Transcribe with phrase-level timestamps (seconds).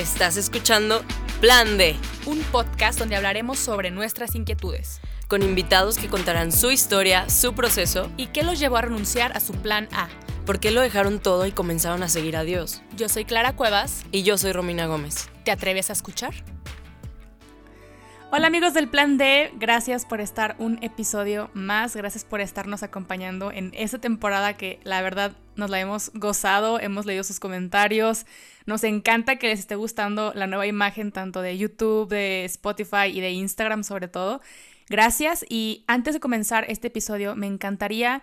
[0.00, 1.02] Estás escuchando
[1.42, 1.94] Plan D,
[2.24, 4.98] un podcast donde hablaremos sobre nuestras inquietudes
[5.28, 9.40] con invitados que contarán su historia, su proceso y qué los llevó a renunciar a
[9.40, 10.08] su plan A.
[10.46, 12.80] ¿Por qué lo dejaron todo y comenzaron a seguir a Dios?
[12.96, 14.06] Yo soy Clara Cuevas.
[14.10, 15.28] Y yo soy Romina Gómez.
[15.44, 16.32] ¿Te atreves a escuchar?
[18.32, 23.50] Hola amigos del Plan D, gracias por estar un episodio más, gracias por estarnos acompañando
[23.50, 28.26] en esta temporada que la verdad nos la hemos gozado, hemos leído sus comentarios,
[28.66, 33.20] nos encanta que les esté gustando la nueva imagen tanto de YouTube, de Spotify y
[33.20, 34.40] de Instagram sobre todo.
[34.88, 35.44] Gracias.
[35.48, 38.22] Y antes de comenzar este episodio me encantaría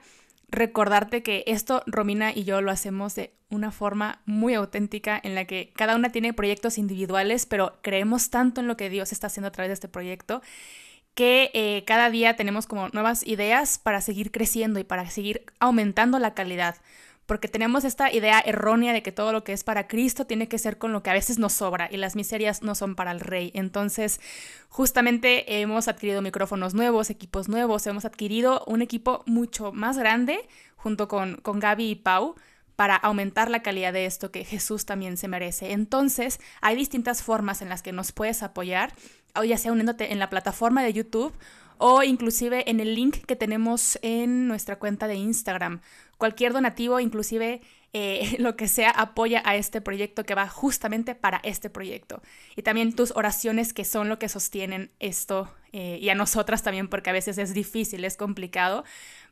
[0.50, 5.46] recordarte que esto Romina y yo lo hacemos de una forma muy auténtica en la
[5.46, 9.48] que cada una tiene proyectos individuales, pero creemos tanto en lo que Dios está haciendo
[9.48, 10.41] a través de este proyecto
[11.18, 16.20] que eh, cada día tenemos como nuevas ideas para seguir creciendo y para seguir aumentando
[16.20, 16.76] la calidad
[17.27, 20.57] porque tenemos esta idea errónea de que todo lo que es para Cristo tiene que
[20.57, 23.20] ser con lo que a veces nos sobra y las miserias no son para el
[23.20, 23.51] rey.
[23.54, 24.20] Entonces,
[24.70, 30.40] justamente hemos adquirido micrófonos nuevos, equipos nuevos, hemos adquirido un equipo mucho más grande
[30.77, 32.35] junto con, con Gaby y Pau
[32.77, 35.73] para aumentar la calidad de esto que Jesús también se merece.
[35.73, 38.94] Entonces, hay distintas formas en las que nos puedes apoyar,
[39.46, 41.34] ya sea uniéndote en la plataforma de YouTube
[41.77, 45.82] o inclusive en el link que tenemos en nuestra cuenta de Instagram.
[46.18, 47.62] Cualquier donativo, inclusive
[47.93, 52.21] eh, lo que sea, apoya a este proyecto que va justamente para este proyecto.
[52.55, 56.88] Y también tus oraciones que son lo que sostienen esto eh, y a nosotras también
[56.88, 58.84] porque a veces es difícil, es complicado,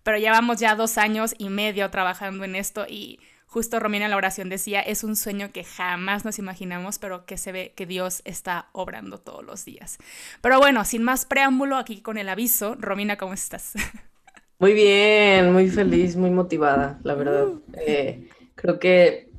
[0.04, 4.50] pero llevamos ya dos años y medio trabajando en esto y justo Romina la oración
[4.50, 8.68] decía, es un sueño que jamás nos imaginamos, pero que se ve que Dios está
[8.74, 9.98] obrando todos los días.
[10.42, 13.74] Pero bueno, sin más preámbulo, aquí con el aviso, Romina, ¿cómo estás?
[14.58, 17.48] Muy bien, muy feliz, muy motivada, la verdad.
[17.86, 19.30] Eh, creo que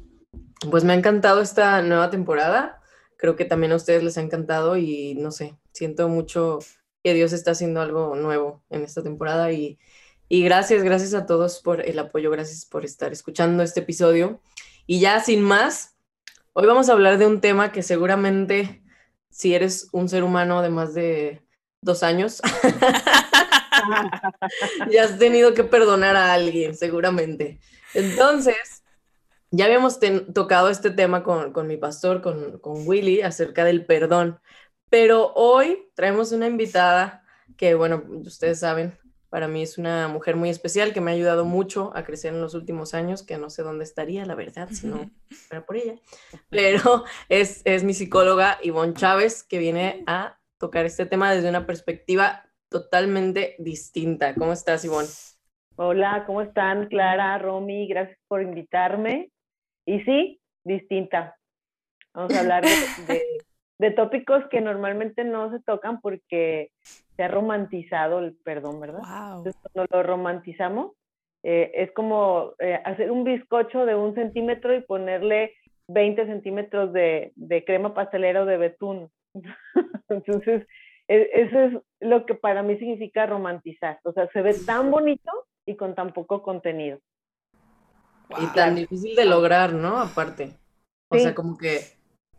[0.70, 2.80] pues me ha encantado esta nueva temporada.
[3.16, 6.58] Creo que también a ustedes les ha encantado y no sé, siento mucho
[7.02, 9.78] que Dios está haciendo algo nuevo en esta temporada y,
[10.28, 14.42] y gracias, gracias a todos por el apoyo, gracias por estar escuchando este episodio.
[14.86, 15.96] Y ya sin más,
[16.52, 18.82] hoy vamos a hablar de un tema que seguramente
[19.30, 21.42] si eres un ser humano de más de
[21.80, 22.42] dos años,
[24.90, 27.58] ya has tenido que perdonar a alguien, seguramente.
[27.94, 28.82] Entonces,
[29.50, 29.98] ya habíamos
[30.34, 34.40] tocado este tema con, con mi pastor, con, con, Willy, acerca del perdón,
[34.90, 37.24] pero hoy traemos una invitada
[37.56, 38.98] que, bueno, ustedes saben,
[39.28, 42.40] para mí es una mujer muy especial que me ha ayudado mucho a crecer en
[42.40, 45.96] los últimos años, que no sé dónde estaría, la verdad, si no fuera por ella.
[46.50, 51.66] Pero es, es mi psicóloga Ivonne Chávez, que viene a tocar este tema desde una
[51.66, 54.34] perspectiva totalmente distinta.
[54.34, 55.08] ¿Cómo estás, Ivonne?
[55.76, 56.88] Hola, ¿cómo están?
[56.88, 59.30] Clara, Romy, gracias por invitarme.
[59.86, 61.36] Y sí, distinta.
[62.14, 62.64] Vamos a hablar
[63.78, 66.70] de, tópicos que normalmente no se tocan porque
[67.14, 69.02] se ha romantizado el perdón, ¿verdad?
[69.36, 70.92] Entonces, cuando lo romantizamos,
[71.42, 75.52] eh, es como eh, hacer un bizcocho de un centímetro y ponerle
[75.88, 79.10] 20 centímetros de, de crema pastelera o de betún.
[80.08, 80.66] Entonces,
[81.08, 84.00] eso es lo que para mí significa romantizar.
[84.04, 85.30] O sea, se ve tan bonito
[85.64, 86.98] y con tan poco contenido.
[88.38, 89.98] Y tan difícil de lograr, ¿no?
[89.98, 90.52] Aparte.
[91.08, 91.80] O sea, como que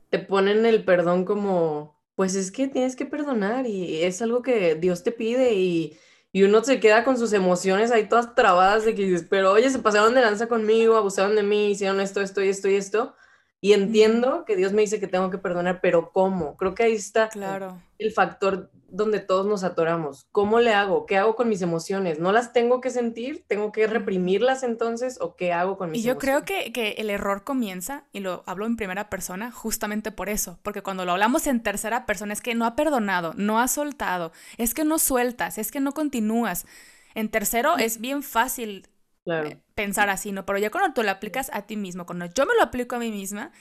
[0.09, 4.75] te ponen el perdón como, pues es que tienes que perdonar y es algo que
[4.75, 5.97] Dios te pide y,
[6.33, 9.69] y uno se queda con sus emociones ahí todas trabadas de que dices, pero oye,
[9.69, 13.15] se pasaron de lanza conmigo, abusaron de mí, hicieron esto, esto y esto y esto.
[13.61, 16.57] Y entiendo que Dios me dice que tengo que perdonar, pero ¿cómo?
[16.57, 17.81] Creo que ahí está claro.
[17.99, 20.27] El factor donde todos nos atoramos.
[20.31, 21.05] ¿Cómo le hago?
[21.05, 22.19] ¿Qué hago con mis emociones?
[22.19, 23.43] ¿No las tengo que sentir?
[23.47, 25.17] ¿Tengo que reprimirlas entonces?
[25.19, 26.05] ¿O qué hago con mis emociones?
[26.05, 30.11] Y yo creo que, que, el error comienza, y lo hablo en primera persona, justamente
[30.11, 30.59] por eso.
[30.63, 34.31] Porque cuando lo hablamos en tercera persona es que no ha perdonado, no ha soltado,
[34.57, 36.65] es que no sueltas, es que no continúas.
[37.13, 38.87] En tercero es bien fácil
[39.25, 40.45] eh, pensar así, ¿no?
[40.45, 42.99] Pero ya cuando tú lo aplicas a ti mismo, cuando yo me lo aplico a
[42.99, 43.51] mí misma,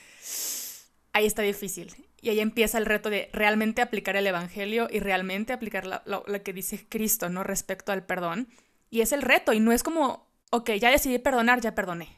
[1.17, 1.93] ahí está difícil.
[2.21, 6.53] Y ahí empieza el reto de realmente aplicar el Evangelio y realmente aplicar lo, que
[6.53, 7.43] dice Cristo, ¿no?
[7.43, 8.47] Respecto al perdón.
[8.89, 12.09] Y es el reto, y no es como, ok, ya decidí perdonar, ya perdoné.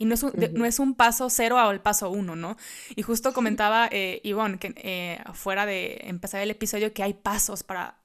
[0.00, 2.56] Y no es un, no es un paso cero el paso uno, ¿no?
[2.94, 7.64] Y justo comentaba eh, Ivonne, que eh, fuera de empezar el episodio, que hay pasos
[7.64, 7.97] para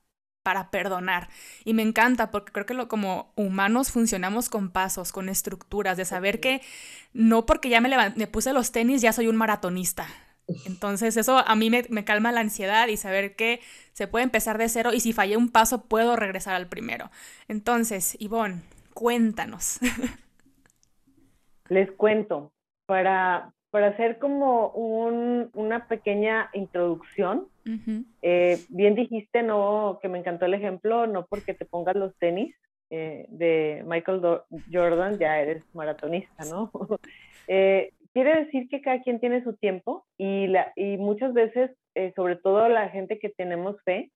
[0.43, 1.29] para perdonar.
[1.63, 6.05] Y me encanta porque creo que lo, como humanos funcionamos con pasos, con estructuras, de
[6.05, 6.61] saber que
[7.13, 10.07] no porque ya me, me puse los tenis ya soy un maratonista.
[10.65, 13.61] Entonces eso a mí me, me, calma la ansiedad y saber que
[13.93, 17.09] se puede empezar de cero y si fallé un paso puedo regresar al primero.
[17.47, 18.61] Entonces, Ivonne,
[18.93, 19.79] cuéntanos.
[21.69, 22.51] Les cuento,
[22.85, 27.47] para para hacer como un, una pequeña introducción,
[28.21, 32.55] eh, bien dijiste, no, que me encantó el ejemplo, no porque te pongas los tenis
[32.91, 34.21] eh, de Michael
[34.71, 36.69] Jordan, ya eres maratonista, ¿no?
[37.47, 41.71] Eh, quiere decir que cada quien tiene su tiempo y, la, y muchas veces,
[42.15, 44.11] sobre todo la gente que tenemos fe,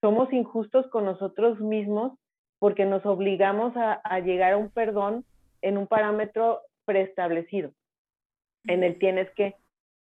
[0.00, 2.18] somos injustos con nosotros mismos
[2.58, 5.24] porque nos obligamos a, a llegar a un perdón
[5.62, 7.70] en un parámetro preestablecido
[8.66, 9.54] en el tienes que.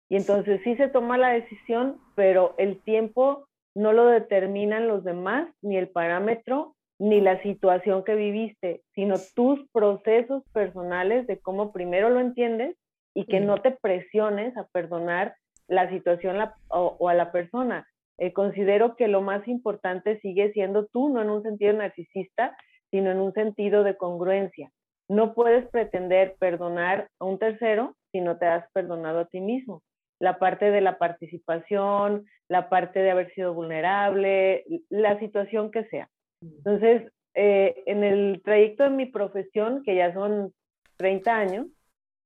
[0.10, 5.48] Y entonces sí se toma la decisión, pero el tiempo no lo determinan los demás,
[5.62, 12.10] ni el parámetro, ni la situación que viviste, sino tus procesos personales de cómo primero
[12.10, 12.76] lo entiendes
[13.16, 15.36] y que no te presiones a perdonar
[15.68, 16.38] la situación
[16.68, 17.88] o, a la persona.
[18.18, 22.56] Eh, considero que lo más importante sigue siendo tú, no en un sentido narcisista,
[22.92, 24.70] sino en un sentido de congruencia.
[25.12, 29.84] No puedes pretender perdonar a un tercero si no te has perdonado a ti mismo.
[30.22, 36.08] La parte de la participación, la parte de haber sido vulnerable, la situación que sea.
[36.42, 40.54] Entonces, eh, en el trayecto de mi profesión, que ya son
[40.96, 41.68] 30 años,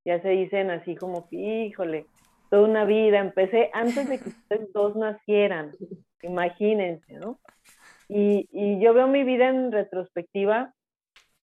[0.06, 2.06] ya se dicen así como, híjole,
[2.52, 5.72] toda una vida, empecé antes de que ustedes dos nacieran,
[6.22, 7.40] imagínense, ¿no?
[8.08, 10.72] Y, y yo veo mi vida en retrospectiva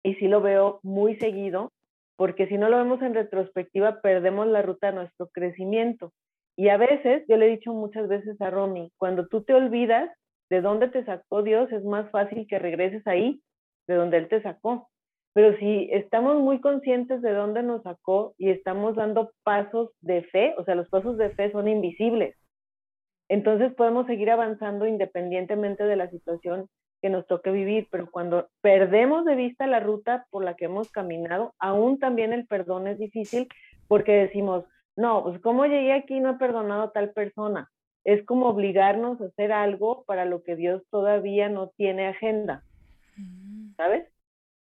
[0.09, 1.71] y sí lo veo muy seguido,
[2.17, 6.13] porque si no lo vemos en retrospectiva, perdemos la ruta de nuestro crecimiento.
[6.57, 10.11] Y a veces, yo le he dicho muchas veces a Romy, cuando tú te olvidas
[10.51, 13.43] de dónde te sacó Dios, es más fácil que regreses ahí,
[13.87, 14.89] de donde Él te sacó.
[15.35, 20.55] Pero si estamos muy conscientes de dónde nos sacó y estamos dando pasos de fe,
[20.57, 22.35] o sea, los pasos de fe son invisibles,
[23.29, 26.67] entonces podemos seguir avanzando independientemente de la situación
[27.01, 30.91] que nos toque vivir, pero cuando perdemos de vista la ruta por la que hemos
[30.91, 33.49] caminado, aún también el perdón es difícil
[33.87, 34.65] porque decimos,
[34.97, 37.71] no, pues ¿cómo llegué aquí no he perdonado a tal persona?
[38.05, 42.63] Es como obligarnos a hacer algo para lo que Dios todavía no tiene agenda,
[43.17, 43.75] mm.
[43.77, 44.07] ¿sabes?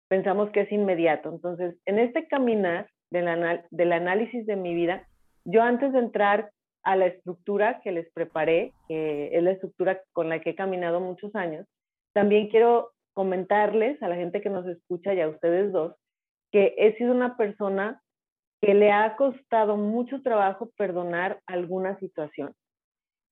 [0.07, 1.30] Pensamos que es inmediato.
[1.30, 3.27] Entonces, en este caminar del,
[3.71, 5.07] del análisis de mi vida,
[5.45, 6.51] yo antes de entrar
[6.83, 11.00] a la estructura que les preparé, que es la estructura con la que he caminado
[11.00, 11.68] muchos años,
[12.18, 15.94] también quiero comentarles a la gente que nos escucha y a ustedes dos
[16.52, 18.02] que he sido una persona
[18.60, 22.56] que le ha costado mucho trabajo perdonar alguna situación.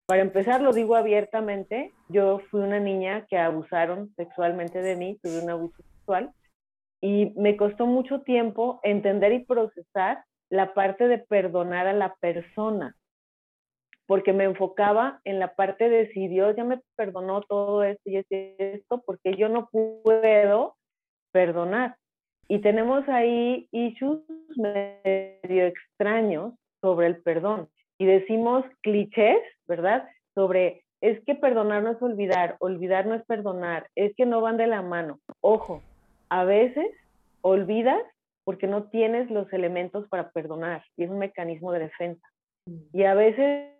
[0.05, 5.41] Para empezar, lo digo abiertamente, yo fui una niña que abusaron sexualmente de mí, tuve
[5.41, 6.31] un abuso sexual,
[7.01, 12.95] y me costó mucho tiempo entender y procesar la parte de perdonar a la persona
[14.07, 18.23] porque me enfocaba en la parte de si Dios ya me perdonó todo esto y
[18.29, 20.75] esto, porque yo no puedo
[21.31, 21.95] perdonar.
[22.47, 24.21] Y tenemos ahí issues
[24.55, 27.67] medio extraños sobre el perdón.
[27.97, 30.07] Y decimos clichés, ¿verdad?
[30.35, 34.57] Sobre, es que perdonar no es olvidar, olvidar no es perdonar, es que no van
[34.57, 35.19] de la mano.
[35.41, 35.81] Ojo,
[36.29, 36.87] a veces
[37.41, 38.01] olvidas
[38.43, 42.27] porque no tienes los elementos para perdonar y es un mecanismo de defensa.
[42.67, 42.77] Mm.
[42.93, 43.74] Y a veces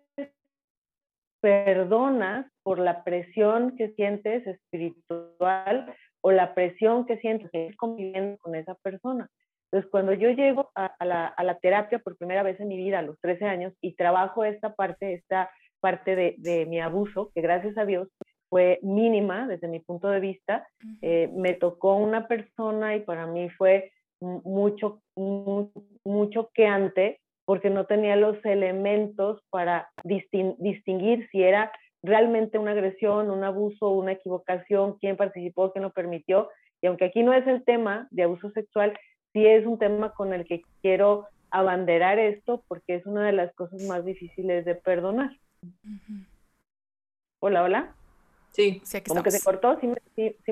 [1.40, 8.54] perdonas por la presión que sientes espiritual o la presión que sientes que conviviendo con
[8.54, 9.28] esa persona.
[9.70, 13.00] Entonces, cuando yo llego a, la, a, la, terapia por primera vez en mi vida
[13.00, 15.50] a los 13 años y trabajo esta parte, esta
[15.80, 18.08] parte de, de mi abuso, que gracias a Dios
[18.48, 20.66] fue mínima desde mi punto de vista,
[21.02, 27.86] eh, me tocó una persona y para mí fue mucho, mucho que antes porque no
[27.86, 31.72] tenía los elementos para distinguir si era
[32.02, 36.50] realmente una agresión, un abuso, una equivocación, quién participó, quién lo permitió.
[36.82, 38.98] Y aunque aquí no es el tema de abuso sexual,
[39.32, 43.54] sí es un tema con el que quiero abanderar esto porque es una de las
[43.54, 45.30] cosas más difíciles de perdonar.
[47.40, 47.94] Hola, hola.
[48.50, 49.78] Sí, sí ¿Cómo que se cortó?
[49.80, 49.96] ¿Sí me,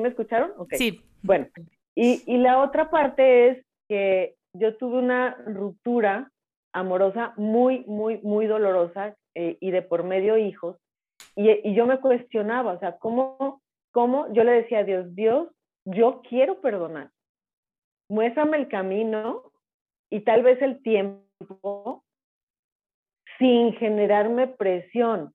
[0.00, 0.52] me escucharon?
[0.58, 0.78] Okay.
[0.78, 1.02] Sí.
[1.22, 1.48] Bueno,
[1.96, 6.30] y, y la otra parte es que yo tuve una ruptura
[6.74, 10.76] amorosa muy, muy, muy dolorosa eh, y de por medio hijos.
[11.36, 13.62] Y, yo me cuestionaba, o sea, ¿cómo,
[13.92, 14.30] ¿cómo?
[14.34, 15.48] Yo le decía a Dios, Dios,
[15.84, 17.10] yo quiero perdonar.
[18.08, 19.42] Muéstrame el camino
[20.10, 22.04] y tal vez el tiempo
[23.38, 25.32] sin generarme presión.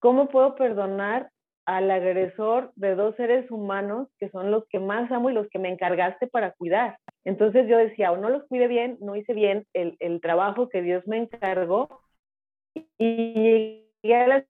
[0.00, 1.30] ¿Cómo puedo perdonar
[1.66, 5.58] al agresor de dos seres humanos que son los que más amo y los que
[5.58, 6.98] me encargaste para cuidar?
[7.24, 10.82] Entonces yo decía, o no los cuide bien, no hice bien el, el trabajo que
[10.82, 12.00] Dios me encargó
[12.98, 14.44] y llegué a la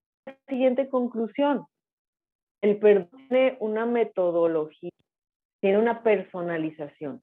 [0.48, 1.66] siguiente conclusión.
[2.60, 4.90] El perdón tiene una metodología,
[5.60, 7.22] tiene una personalización.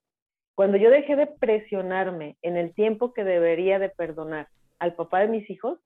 [0.56, 4.48] Cuando yo dejé de presionarme en el tiempo que debería de perdonar
[4.80, 5.80] al papá de mis hijos,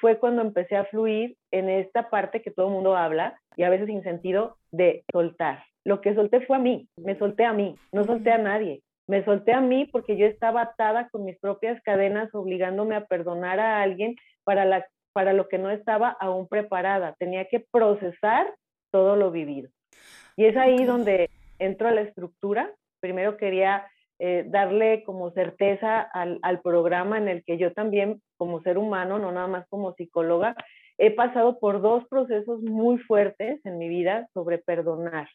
[0.00, 3.70] fue cuando empecé a fluir en esta parte que todo el mundo habla y a
[3.70, 5.64] veces sin sentido de soltar.
[5.84, 8.82] Lo que solté fue a mí, me solté a mí, no solté a nadie.
[9.08, 13.58] Me solté a mí porque yo estaba atada con mis propias cadenas, obligándome a perdonar
[13.58, 14.14] a alguien
[14.44, 17.14] para, la, para lo que no estaba aún preparada.
[17.18, 18.54] Tenía que procesar
[18.90, 19.70] todo lo vivido.
[20.36, 22.72] Y es ahí donde entro a la estructura.
[23.00, 23.86] Primero quería
[24.24, 29.18] eh, darle como certeza al, al, programa en el que yo también, como ser humano,
[29.18, 30.54] no nada más como psicóloga,
[30.96, 35.28] he pasado por dos procesos muy fuertes en mi vida sobre perdonar.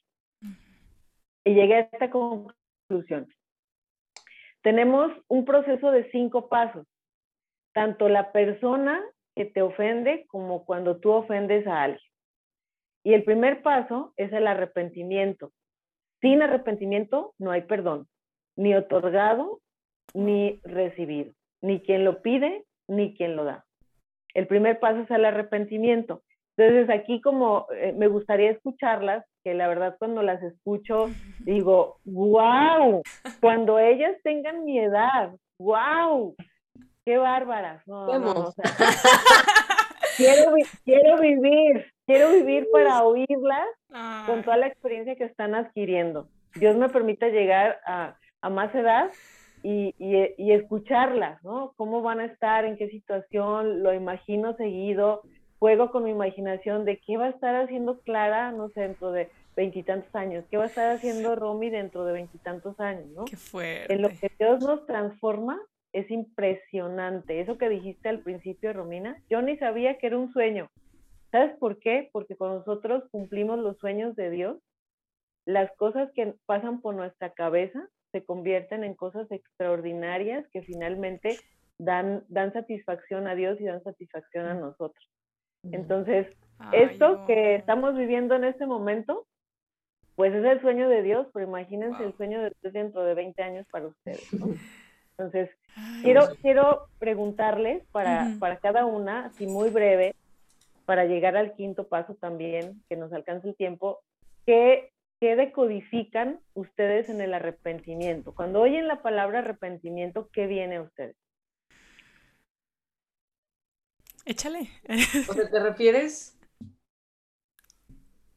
[1.44, 3.28] Y llegué a esta conclusión.
[4.62, 6.88] Tenemos un proceso de cinco pasos.
[7.74, 9.04] Tanto la persona
[9.36, 12.10] que te ofende como cuando tú ofendes a alguien.
[13.04, 15.52] Y el primer paso es el arrepentimiento.
[16.22, 18.08] Sin arrepentimiento no hay perdón
[18.58, 19.62] ni otorgado
[20.14, 23.66] ni recibido, ni quien lo pide ni quien lo da.
[24.34, 26.24] El primer paso es el arrepentimiento.
[26.58, 31.10] Entonces aquí como eh, me gustaría escucharlas, que la verdad cuando las escucho
[31.40, 33.02] digo, wow,
[33.40, 36.36] cuando ellas tengan mi edad, wow,
[37.06, 37.84] qué bárbaras.
[40.18, 40.52] quiero,
[40.84, 43.68] quiero vivir, quiero vivir para oírlas
[44.26, 46.28] con toda la experiencia que están adquiriendo.
[46.56, 49.12] Dios me permita llegar a a más edad
[49.64, 51.74] y, y, escucharlas, ¿no?
[51.76, 52.66] ¿Cómo van a estar?
[52.66, 53.84] ¿En qué situación?
[53.84, 55.24] Lo imagino seguido,
[55.60, 59.30] juego con mi imaginación de qué va a estar haciendo Clara, no sé, dentro de
[59.56, 63.26] veintitantos años, qué va a estar haciendo Romy dentro de veintitantos años, ¿no?
[63.26, 63.92] Qué fuerte.
[63.92, 65.60] En lo que Dios nos transforma
[65.94, 67.42] es impresionante.
[67.42, 70.70] Eso que dijiste al principio, Romina, yo ni sabía que era un sueño.
[71.32, 72.10] ¿Sabes por qué?
[72.14, 74.58] Porque cuando nosotros cumplimos los sueños de Dios,
[75.46, 81.38] las cosas que pasan por nuestra cabeza se convierten en cosas extraordinarias que finalmente
[81.78, 85.06] dan, dan satisfacción a Dios y dan satisfacción a nosotros.
[85.72, 86.28] Entonces,
[86.72, 89.26] esto que estamos viviendo en este momento,
[90.16, 93.44] pues es el sueño de Dios, pero imagínense el sueño de Dios dentro de 20
[93.44, 94.28] años para ustedes.
[95.18, 95.50] Entonces,
[96.04, 100.16] quiero, quiero preguntarles para, para cada una, así muy breve,
[100.86, 104.00] para llegar al quinto paso también, que nos alcance el tiempo,
[104.46, 108.34] ¿qué ¿qué decodifican ustedes en el arrepentimiento?
[108.34, 111.16] Cuando oyen la palabra arrepentimiento, ¿qué viene a ustedes?
[114.26, 114.70] Échale.
[115.30, 116.38] O sea, ¿te refieres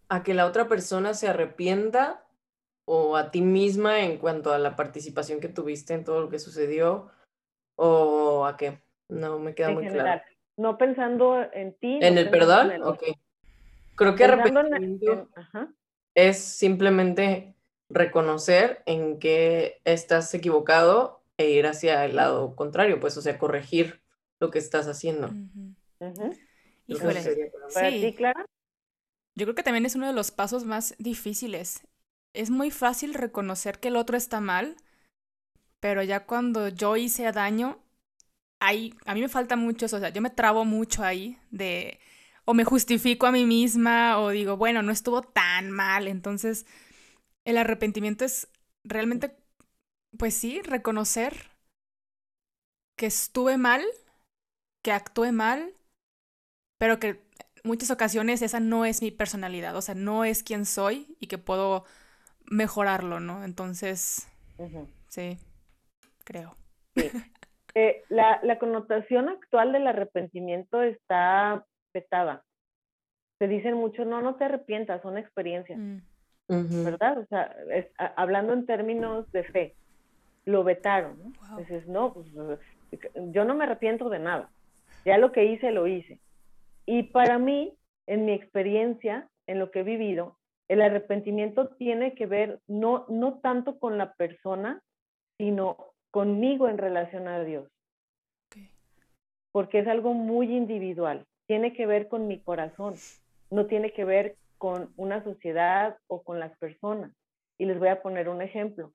[0.08, 2.24] a que la otra persona se arrepienta
[2.84, 6.38] o a ti misma en cuanto a la participación que tuviste en todo lo que
[6.38, 7.10] sucedió
[7.76, 8.80] o a qué?
[9.08, 10.22] No me queda muy claro.
[10.56, 11.98] No pensando en ti.
[12.00, 12.82] ¿En el perdón?
[12.82, 13.02] ok.
[13.96, 15.28] Creo que arrepentimiento
[16.28, 17.54] es simplemente
[17.88, 24.02] reconocer en qué estás equivocado e ir hacia el lado contrario, pues, o sea, corregir
[24.38, 25.30] lo que estás haciendo.
[26.86, 27.22] Híjole.
[27.22, 28.16] sí.
[29.36, 31.86] Yo creo que también es uno de los pasos más difíciles.
[32.34, 34.76] Es muy fácil reconocer que el otro está mal,
[35.78, 37.78] pero ya cuando yo hice daño,
[38.60, 41.98] ahí, a mí me falta mucho eso, o sea, yo me trabo mucho ahí de
[42.50, 46.08] o me justifico a mí misma o digo, bueno, no estuvo tan mal.
[46.08, 46.66] Entonces,
[47.44, 48.48] el arrepentimiento es
[48.82, 49.36] realmente,
[50.18, 51.32] pues sí, reconocer
[52.98, 53.84] que estuve mal,
[54.82, 55.74] que actué mal,
[56.76, 57.20] pero que en
[57.62, 61.38] muchas ocasiones esa no es mi personalidad, o sea, no es quien soy y que
[61.38, 61.84] puedo
[62.50, 63.44] mejorarlo, ¿no?
[63.44, 64.28] Entonces,
[65.06, 65.38] sí,
[66.24, 66.56] creo.
[67.76, 72.44] Eh, la, la, connotación actual del arrepentimiento está vetada.
[73.38, 76.84] Te dicen mucho, no, no te arrepientas, son experiencias, mm.
[76.84, 77.18] ¿verdad?
[77.18, 77.54] O sea,
[78.16, 79.74] hablando en términos de fe,
[80.44, 81.34] lo vetaron.
[81.50, 81.56] ¿no?
[81.58, 82.26] Dices, no, pues,
[83.32, 84.50] yo no me arrepiento de nada,
[85.04, 86.18] ya lo que hice, lo hice.
[86.86, 87.74] Y para mí,
[88.06, 90.36] en mi experiencia, en lo que he vivido,
[90.68, 94.82] el arrepentimiento tiene que ver no, no tanto con la persona,
[95.38, 95.76] sino
[96.10, 97.68] conmigo en relación a Dios.
[99.52, 102.94] Porque es algo muy individual tiene que ver con mi corazón,
[103.50, 107.10] no tiene que ver con una sociedad o con las personas.
[107.58, 108.92] Y les voy a poner un ejemplo.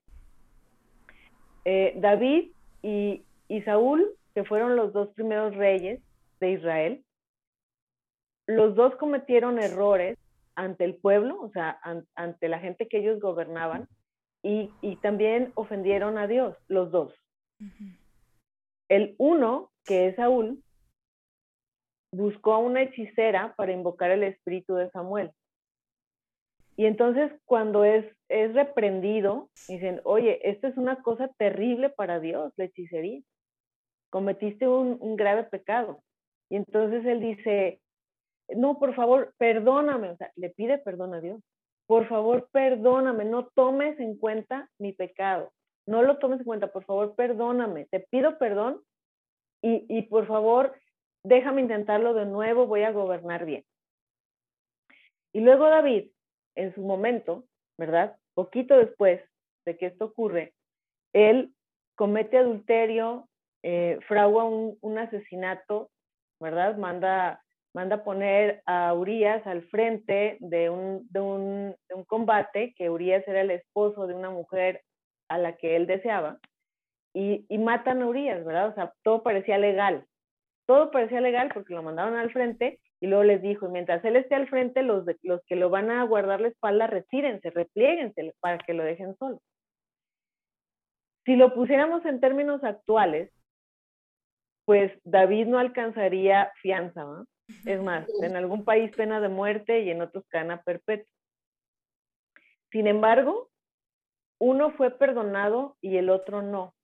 [1.66, 3.22] Eh, David y,
[3.66, 6.00] Saúl, que fueron los dos primeros reyes
[6.40, 7.04] de Israel,
[8.46, 10.16] los dos cometieron errores
[10.54, 11.78] ante el pueblo, o sea,
[12.14, 13.86] ante la gente que ellos gobernaban,
[14.42, 14.70] y,
[15.02, 17.12] también ofendieron a Dios, los dos.
[18.88, 20.62] El uno, que es Saúl,
[22.12, 25.30] buscó a una hechicera para invocar el espíritu de Samuel.
[26.76, 32.52] Y entonces cuando es, es reprendido, dicen, oye, esto es una cosa terrible para Dios,
[32.56, 33.22] la hechicería.
[34.10, 36.02] Cometiste un, un grave pecado.
[36.50, 37.80] Y entonces él dice,
[38.54, 40.10] no, por favor, perdóname.
[40.10, 41.40] O sea, le pide perdón a Dios.
[41.86, 45.52] Por favor, perdóname, no tomes en cuenta mi pecado.
[45.86, 47.86] No lo tomes en cuenta, por favor, perdóname.
[47.86, 48.82] Te pido perdón
[49.62, 50.74] y, y por favor,
[51.26, 53.64] déjame intentarlo de nuevo, voy a gobernar bien.
[55.32, 56.10] Y luego David,
[56.54, 57.44] en su momento,
[57.76, 58.16] ¿verdad?
[58.34, 59.20] Poquito después
[59.66, 60.54] de que esto ocurre,
[61.12, 61.52] él
[61.96, 63.28] comete adulterio,
[63.62, 65.90] eh, fragua un, asesinato,
[66.40, 66.76] ¿verdad?
[66.76, 67.42] Manda,
[67.74, 73.26] manda poner a Urias al frente de un, de, un, de un combate, que Urias
[73.26, 74.82] era el esposo de una mujer
[75.28, 76.38] a la que él deseaba,
[77.12, 78.68] y, y matan a Urias, ¿verdad?
[78.68, 80.06] O sea, todo parecía legal.
[80.66, 84.34] Todo parecía legal porque lo mandaron al frente y luego les dijo, mientras él esté
[84.34, 88.58] al frente, los, de, los que lo van a guardar la espalda, retírense, replieguense para
[88.58, 89.40] que lo dejen solo.
[91.24, 93.30] Si lo pusiéramos en términos actuales,
[94.64, 97.26] pues David no alcanzaría fianza, ¿no?
[97.64, 101.06] Es más, en algún país pena de muerte y en otros cana perpetua.
[102.72, 103.48] Sin embargo,
[104.38, 106.74] uno fue perdonado y el otro no.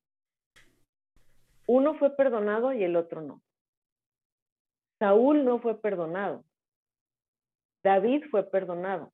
[1.66, 3.42] Uno fue perdonado y el otro no.
[5.02, 6.44] Saúl no fue perdonado.
[7.82, 9.12] David fue perdonado.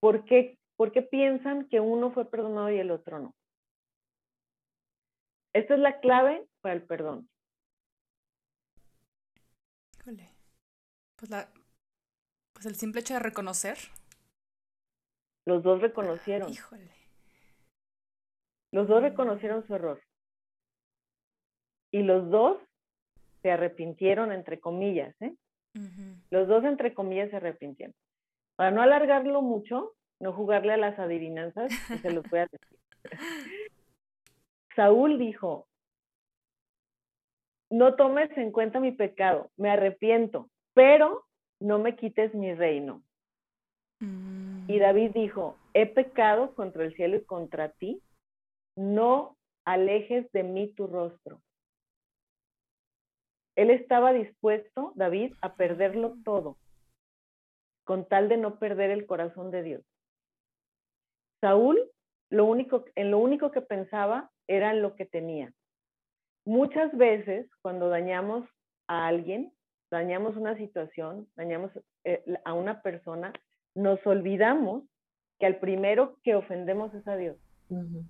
[0.00, 3.34] ¿Por qué, ¿Por qué piensan que uno fue perdonado y el otro no?
[5.52, 7.28] Esta es la clave para el perdón.
[10.00, 10.34] Híjole.
[11.16, 11.52] Pues, la,
[12.54, 13.76] pues el simple hecho de reconocer.
[15.44, 16.50] Los dos reconocieron.
[16.50, 16.90] Híjole.
[18.72, 20.02] Los dos reconocieron su error.
[21.90, 22.58] Y los dos
[23.44, 25.34] se arrepintieron, entre comillas, ¿eh?
[25.76, 26.22] Uh -huh.
[26.30, 27.94] Los dos, entre comillas, se arrepintieron.
[28.56, 31.70] Para no alargarlo mucho, no jugarle a las adivinanzas,
[32.00, 32.78] se los voy a decir.
[34.74, 35.68] Saúl dijo,
[37.70, 41.26] no tomes en cuenta mi pecado, me arrepiento, pero
[41.60, 43.02] no me quites mi reino.
[44.00, 44.70] Mm.
[44.70, 48.00] Y David dijo, he pecado contra el cielo y contra ti,
[48.74, 51.42] no alejes de mí tu rostro.
[53.56, 56.56] Él estaba dispuesto, David, a perderlo todo,
[57.84, 59.82] con tal de no perder el corazón de Dios.
[61.40, 61.78] Saúl,
[62.30, 65.52] lo único, en lo único que pensaba era en lo que tenía.
[66.44, 68.48] Muchas veces, cuando dañamos
[68.86, 69.52] a alguien,
[69.90, 71.70] dañamos una situación, dañamos
[72.04, 73.32] eh, a una persona,
[73.74, 74.84] nos olvidamos
[75.38, 77.36] que al primero que ofendemos es a Dios.
[77.68, 78.04] Uh -huh.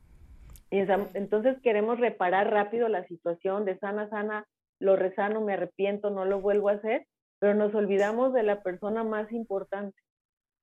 [0.70, 0.78] Y
[1.16, 4.46] entonces queremos reparar rápido la situación de sana, sana,
[4.80, 7.06] lo resano, me arrepiento, no lo vuelvo a hacer,
[7.38, 9.96] pero nos olvidamos de la persona más importante,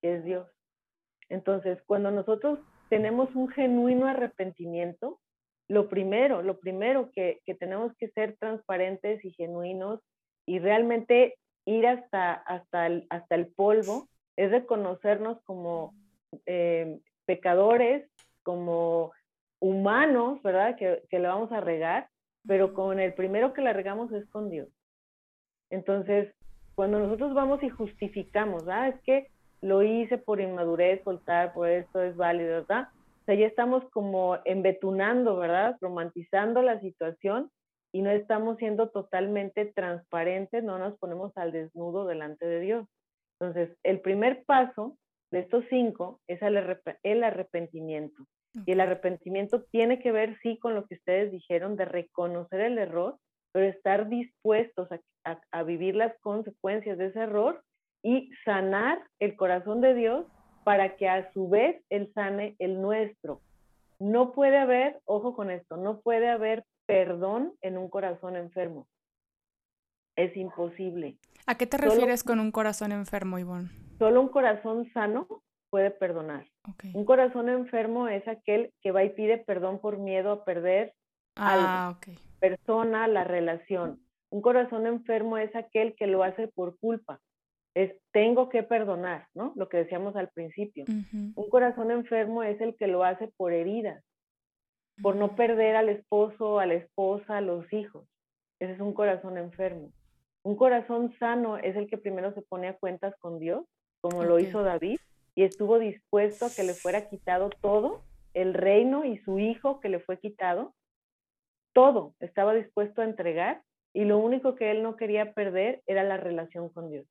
[0.00, 0.48] que es Dios.
[1.28, 5.18] Entonces, cuando nosotros tenemos un genuino arrepentimiento,
[5.68, 10.00] lo primero, lo primero que, que tenemos que ser transparentes y genuinos
[10.46, 15.94] y realmente ir hasta, hasta, el, hasta el polvo es reconocernos como
[16.46, 18.10] eh, pecadores,
[18.42, 19.12] como
[19.60, 20.76] humanos, ¿verdad?
[20.76, 22.08] Que, que le vamos a regar,
[22.46, 24.68] pero con el primero que la regamos es con Dios.
[25.70, 26.34] Entonces,
[26.74, 29.28] cuando nosotros vamos y justificamos, ah, es que
[29.60, 32.88] lo hice por inmadurez, soltar, por esto es válido, ¿verdad?
[33.22, 35.76] O sea, ya estamos como embetunando, ¿verdad?
[35.80, 37.50] Romantizando la situación
[37.92, 42.88] y no estamos siendo totalmente transparentes, no nos ponemos al desnudo delante de Dios.
[43.38, 44.96] Entonces, el primer paso
[45.30, 48.24] de estos cinco es el, arrepentimiento.
[48.66, 52.78] Y el arrepentimiento tiene que ver, sí, con lo que ustedes dijeron de reconocer el
[52.78, 53.16] error,
[53.52, 57.62] pero estar dispuestos a, a, a, vivir las consecuencias de ese error
[58.02, 60.26] y sanar el corazón de Dios
[60.64, 63.40] para que a su vez Él sane el nuestro.
[63.98, 68.86] No puede haber, ojo con esto, no puede haber perdón en un corazón enfermo.
[70.16, 71.16] Es imposible.
[71.46, 73.70] ¿A qué te refieres solo, con un corazón enfermo, Ivonne?
[73.98, 75.26] Solo un corazón sano
[75.72, 76.44] puede perdonar.
[76.74, 76.92] Okay.
[76.94, 80.92] Un corazón enfermo es aquel que va y pide perdón por miedo a perder
[81.34, 82.18] ah, algo, okay.
[82.40, 83.98] persona, la relación.
[84.30, 87.20] Un corazón enfermo es aquel que lo hace por culpa.
[87.74, 89.54] Es tengo que perdonar, ¿no?
[89.56, 90.84] Lo que decíamos al principio.
[90.86, 91.32] Uh -huh.
[91.36, 94.04] Un corazón enfermo es el que lo hace por heridas,
[95.02, 98.06] por no perder al esposo, a la esposa, a los hijos.
[98.60, 99.90] Ese es un corazón enfermo.
[100.44, 103.64] Un corazón sano es el que primero se pone a cuentas con Dios,
[104.02, 104.28] como okay.
[104.28, 104.98] lo hizo David,
[105.34, 108.02] y estuvo dispuesto a que le fuera quitado todo,
[108.34, 110.74] el reino y su hijo que le fue quitado,
[111.72, 113.62] todo estaba dispuesto a entregar
[113.94, 117.06] y lo único que él no quería perder era la relación con Dios.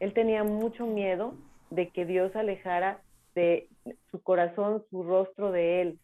[0.00, 1.34] Él tenía mucho miedo
[1.70, 3.02] de que Dios alejara
[3.34, 3.68] de
[4.10, 5.98] su corazón, su rostro de Él,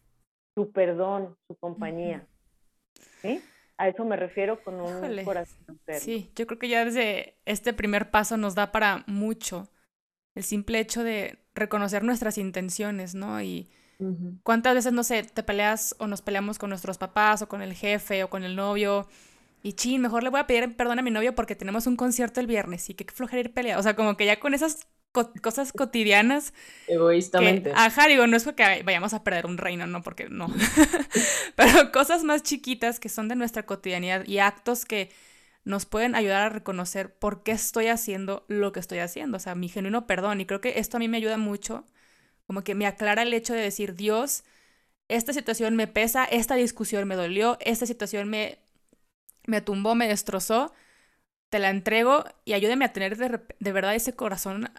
[0.55, 2.25] su perdón, su compañía.
[3.21, 3.41] ¿Sí?
[3.77, 8.09] A eso me refiero con un corazón Sí, yo creo que ya desde este primer
[8.09, 9.69] paso nos da para mucho
[10.37, 13.41] el simple hecho de reconocer nuestras intenciones, ¿no?
[13.41, 13.67] Y
[14.43, 17.73] cuántas veces, no sé, te peleas o nos peleamos con nuestros papás o con el
[17.73, 19.07] jefe o con el novio
[19.63, 22.39] y chin, mejor le voy a pedir perdón a mi novio porque tenemos un concierto
[22.39, 23.79] el viernes y que flojera ir pelea.
[23.79, 24.87] O sea, como que ya con esas
[25.41, 26.53] cosas cotidianas.
[26.87, 27.71] Egoístamente.
[27.75, 30.53] ajá, digo, no es porque vayamos a perder un reino, no, porque no.
[31.55, 35.09] Pero cosas más chiquitas que son de nuestra cotidianidad y actos que
[35.67, 39.37] nos pueden ayudar a reconocer por qué estoy haciendo lo que estoy haciendo.
[39.37, 40.41] O sea, mi genuino perdón.
[40.41, 41.85] Y creo que esto a mí me ayuda mucho.
[42.47, 44.43] Como que me aclara el hecho de decir, Dios,
[45.09, 48.59] esta situación me pesa, esta discusión me dolió, esta situación me
[49.47, 50.73] me tumbó, me destrozó,
[51.49, 54.69] te la entrego y ayúdame a tener de, verdad ese corazón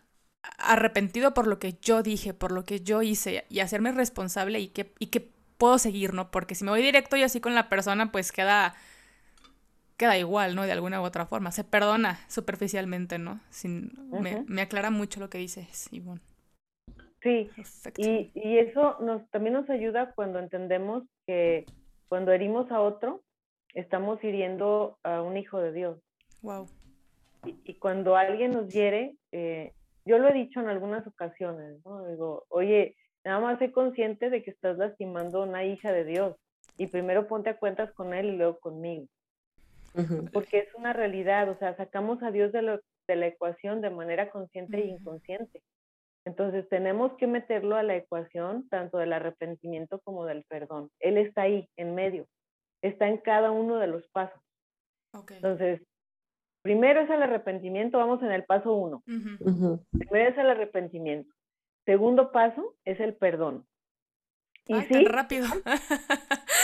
[0.58, 4.68] arrepentido por lo que yo dije, por lo que yo hice y hacerme responsable y
[4.68, 6.30] que, y que puedo seguir, ¿no?
[6.30, 8.76] Porque si me voy directo y así con la persona, pues queda,
[9.98, 10.62] queda igual, ¿no?
[10.62, 11.52] De alguna u otra forma.
[11.52, 13.40] Se perdona superficialmente, ¿no?
[13.50, 13.92] Sin,
[14.46, 16.22] me, aclara mucho lo que dices, Ivonne.
[17.20, 17.50] Sí,
[17.96, 21.66] y, y, eso nos, también nos ayuda cuando entendemos que
[22.08, 23.22] cuando herimos a otro,
[23.74, 25.98] estamos hiriendo a un hijo de Dios.
[26.42, 26.68] Wow.
[27.64, 29.72] Y, cuando alguien nos hiere, eh,
[30.04, 32.06] yo lo he dicho en algunas ocasiones, ¿no?
[32.06, 36.36] Digo, oye, nada más sé consciente de que estás lastimando a una hija de Dios
[36.76, 39.06] y primero ponte a cuentas con él y luego conmigo.
[40.32, 44.30] Porque es una realidad, o sea, sacamos a Dios de, de la ecuación de manera
[44.30, 45.62] consciente e inconsciente.
[46.24, 50.90] Entonces tenemos que meterlo a la ecuación tanto del arrepentimiento como del perdón.
[51.00, 52.26] Él está ahí, en medio
[52.82, 54.40] está en cada uno de los pasos.
[55.30, 55.80] Entonces,
[56.62, 59.02] primero es el arrepentimiento, vamos en el paso uno.
[59.04, 61.32] Primero es el arrepentimiento.
[61.84, 63.66] Segundo paso es el perdón.
[64.66, 65.46] Y Ay, tan rápido.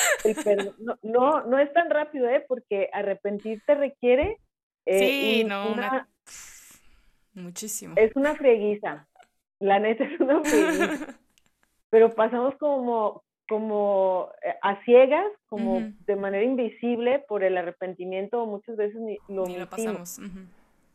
[1.02, 2.44] no, no, es tan rápido, ¿eh?
[2.46, 4.38] Porque arrepentirte requiere...
[4.86, 6.08] Eh, sí, no, una...
[7.34, 7.94] muchísimo.
[7.96, 9.06] Es una frieguiza.
[9.60, 11.18] La neta es una frieguiza.
[11.90, 18.46] Pero pasamos como, como eh, a ciegas, como de manera invisible por el arrepentimiento o
[18.46, 20.18] muchas veces ni lo, pasamos.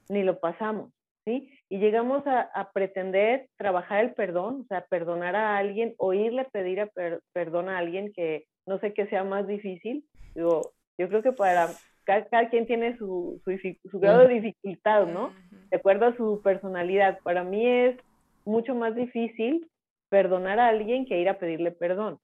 [0.10, 0.92] Ni lo pasamos,
[1.26, 1.52] ¿sí?
[1.70, 6.90] Y llegamos a, pretender trabajar el perdón, o sea, perdonar a alguien, oírle pedir a
[7.32, 10.06] perdón a alguien que no sé qué sea más difícil.
[10.36, 11.70] Digo, yo creo que para
[12.04, 13.42] cada, quien tiene su,
[13.90, 15.34] su, grado de dificultad, ¿no?
[15.72, 17.20] De acuerdo a su personalidad.
[17.24, 17.98] Para mí es
[18.46, 19.68] mucho más difícil
[20.10, 22.20] perdonar a alguien que ir a pedirle perdón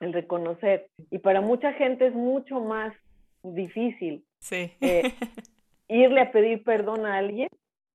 [0.00, 0.88] el reconocer.
[1.10, 2.94] Y para mucha gente es mucho más
[3.42, 4.72] difícil sí.
[4.80, 5.02] Eh,
[5.88, 7.48] irle a pedir perdón a alguien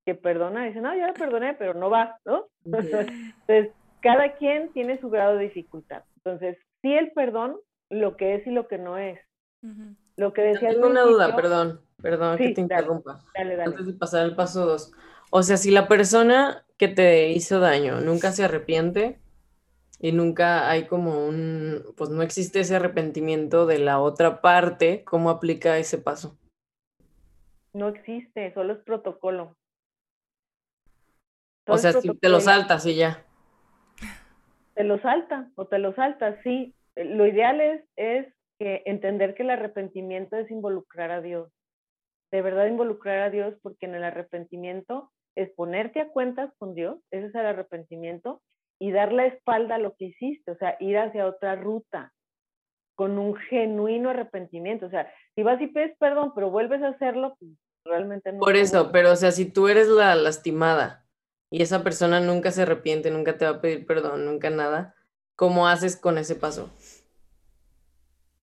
[0.06, 0.66] que perdona.
[0.66, 2.48] Dice, no, yo le perdoné, pero no va, ¿no?
[2.66, 3.72] Entonces,
[4.02, 6.04] cada quien tiene su grado de dificultad.
[6.18, 7.58] Entonces, sí el perdón,
[7.90, 9.20] lo que es y lo que no es.
[10.16, 10.70] Lo que decía...
[10.70, 13.20] Tengo una duda, perdón, perdón que te interrumpa.
[13.34, 13.72] Dale, dale.
[13.72, 14.92] Antes de pasar al paso dos.
[15.32, 19.20] O sea, si la persona que te hizo daño nunca se arrepiente,
[20.04, 25.30] y nunca hay como un, pues no existe ese arrepentimiento de la otra parte, ¿cómo
[25.30, 26.38] aplica ese paso?
[27.72, 29.56] No existe, solo es protocolo.
[31.66, 33.26] o sea, si te lo saltas y ya.
[34.76, 36.74] Te lo salta o te lo saltas, sí.
[36.96, 38.28] Lo ideal es, es
[38.60, 41.52] que entender que el arrepentimiento es involucrar a Dios.
[42.32, 47.00] De verdad involucrar a Dios porque en el arrepentimiento es ponerte a cuentas con Dios,
[47.12, 48.42] ese es el arrepentimiento,
[48.80, 52.12] y dar la espalda a lo que hiciste, o sea, ir hacia otra ruta
[52.96, 54.88] con un genuino arrepentimiento.
[54.88, 57.52] O sea, si vas y pides perdón, pero vuelves a hacerlo, pues
[57.86, 58.40] realmente no.
[58.40, 61.03] Por eso, pero o sea, si tú eres la lastimada
[61.54, 64.96] y esa persona nunca se arrepiente, nunca te va a pedir perdón, nunca nada,
[65.36, 66.74] ¿cómo haces con ese paso?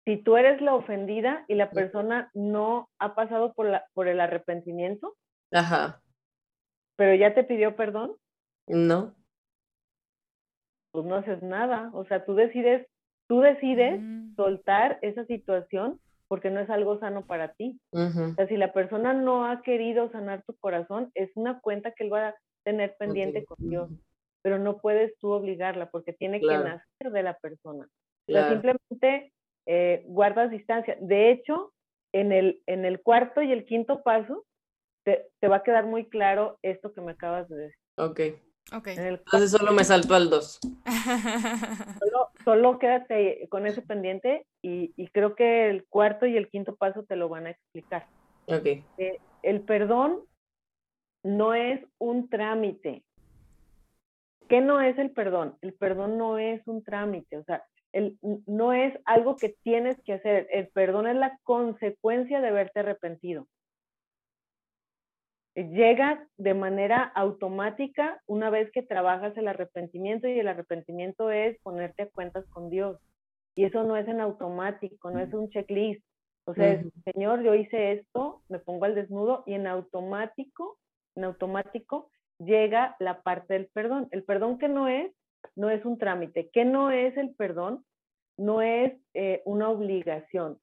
[0.05, 4.19] Si tú eres la ofendida y la persona no ha pasado por, la, por el
[4.19, 5.15] arrepentimiento,
[5.51, 6.01] Ajá.
[6.97, 8.15] pero ya te pidió perdón.
[8.67, 9.15] No
[10.91, 11.89] pues no haces nada.
[11.93, 12.87] O sea, tú decides,
[13.27, 14.35] tú decides mm.
[14.35, 17.79] soltar esa situación porque no es algo sano para ti.
[17.91, 22.03] O sea, si la persona no ha querido sanar tu corazón, es una cuenta que
[22.03, 22.35] él va a
[22.69, 23.89] tener pendiente con Dios.
[24.41, 27.87] Pero no puedes tú obligarla porque tiene que nacer de la persona.
[28.27, 29.33] O sea, simplemente
[29.65, 30.95] eh, guardas distancia.
[31.01, 31.73] De hecho,
[32.13, 34.45] en el, en el cuarto y el quinto paso,
[35.03, 37.77] te, te va a quedar muy claro esto que me acabas de decir.
[37.97, 38.19] Ok.
[38.71, 40.59] Entonces solo me salto al 2.
[42.45, 47.15] Solo, quédate con ese pendiente y, creo que el cuarto y el quinto paso te
[47.15, 48.07] lo van a explicar.
[48.45, 48.65] Ok.
[48.97, 50.21] Eh, el perdón
[51.23, 53.03] no es un trámite.
[54.49, 55.55] ¿qué no es el perdón?
[55.61, 60.13] El perdón no es un trámite, o sea, el, no es algo que tienes que
[60.13, 60.47] hacer.
[60.51, 63.47] El perdón es la consecuencia de haberte arrepentido.
[65.55, 72.03] Llega de manera automática una vez que trabajas el arrepentimiento y el arrepentimiento es ponerte
[72.03, 72.99] a cuentas con Dios.
[73.55, 76.03] Y eso no es en automático, no es un checklist.
[76.45, 80.77] O sea, Señor, yo hice esto, me pongo al desnudo y en automático,
[81.19, 84.07] en automático llega la parte del perdón.
[84.11, 85.11] El perdón que no es,
[85.55, 86.49] no es un trámite.
[86.51, 87.85] ¿Qué no es el perdón?
[88.37, 90.59] No es eh, una obligación.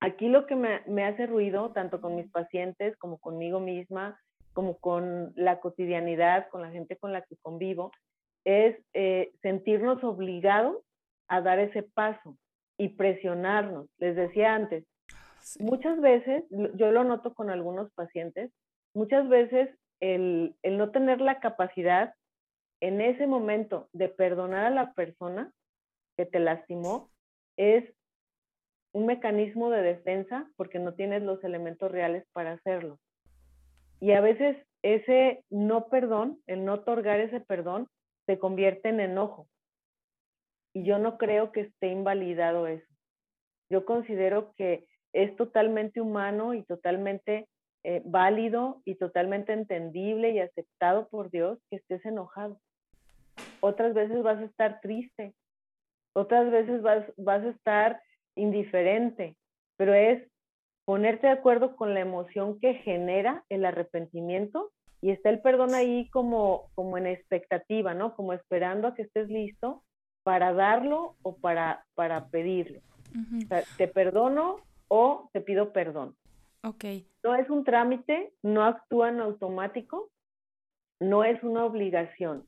[0.00, 4.20] Aquí lo que me, hace ruido, tanto con mis pacientes como conmigo misma,
[4.52, 7.90] como con la cotidianidad, con la gente con la que convivo,
[8.44, 10.76] es eh, sentirnos obligados
[11.28, 12.36] a dar ese paso
[12.76, 13.88] y presionarnos.
[13.98, 14.84] Les decía antes,
[15.60, 18.50] muchas veces, yo lo noto con algunos pacientes,
[18.94, 22.14] muchas veces el, no tener la capacidad
[22.80, 25.52] en ese momento de perdonar a la persona
[26.16, 27.10] que te lastimó
[27.56, 27.84] es
[28.92, 32.98] un mecanismo de defensa porque no tienes los elementos reales para hacerlo.
[34.00, 37.88] Y a veces ese no perdón, el no otorgar ese perdón,
[38.26, 39.48] se convierte en enojo.
[40.72, 42.86] Y yo no creo que esté invalidado eso.
[43.70, 47.48] Yo considero que es totalmente humano y totalmente
[47.84, 52.58] eh, válido y totalmente entendible y aceptado por Dios que estés enojado.
[53.60, 55.34] Otras veces vas a estar triste,
[56.14, 58.02] otras veces vas, vas a estar
[58.36, 59.36] indiferente,
[59.76, 60.26] pero es
[60.86, 64.70] ponerte de acuerdo con la emoción que genera el arrepentimiento
[65.02, 68.14] y está el perdón ahí como, como en expectativa, ¿no?
[68.16, 69.82] Como esperando a que estés listo
[70.22, 72.80] para darlo o para, para pedirlo.
[73.76, 74.56] te perdono
[74.88, 76.16] o te pido perdón.
[76.62, 76.84] Ok.
[77.24, 80.10] No es un trámite, no actúa en automático,
[81.00, 82.46] no es una obligación,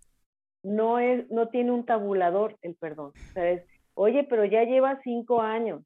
[0.62, 3.12] no, es, no tiene un tabulador el perdón.
[3.31, 5.83] O sea, es, oye, pero ya lleva cinco años.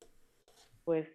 [0.84, 1.06] Pues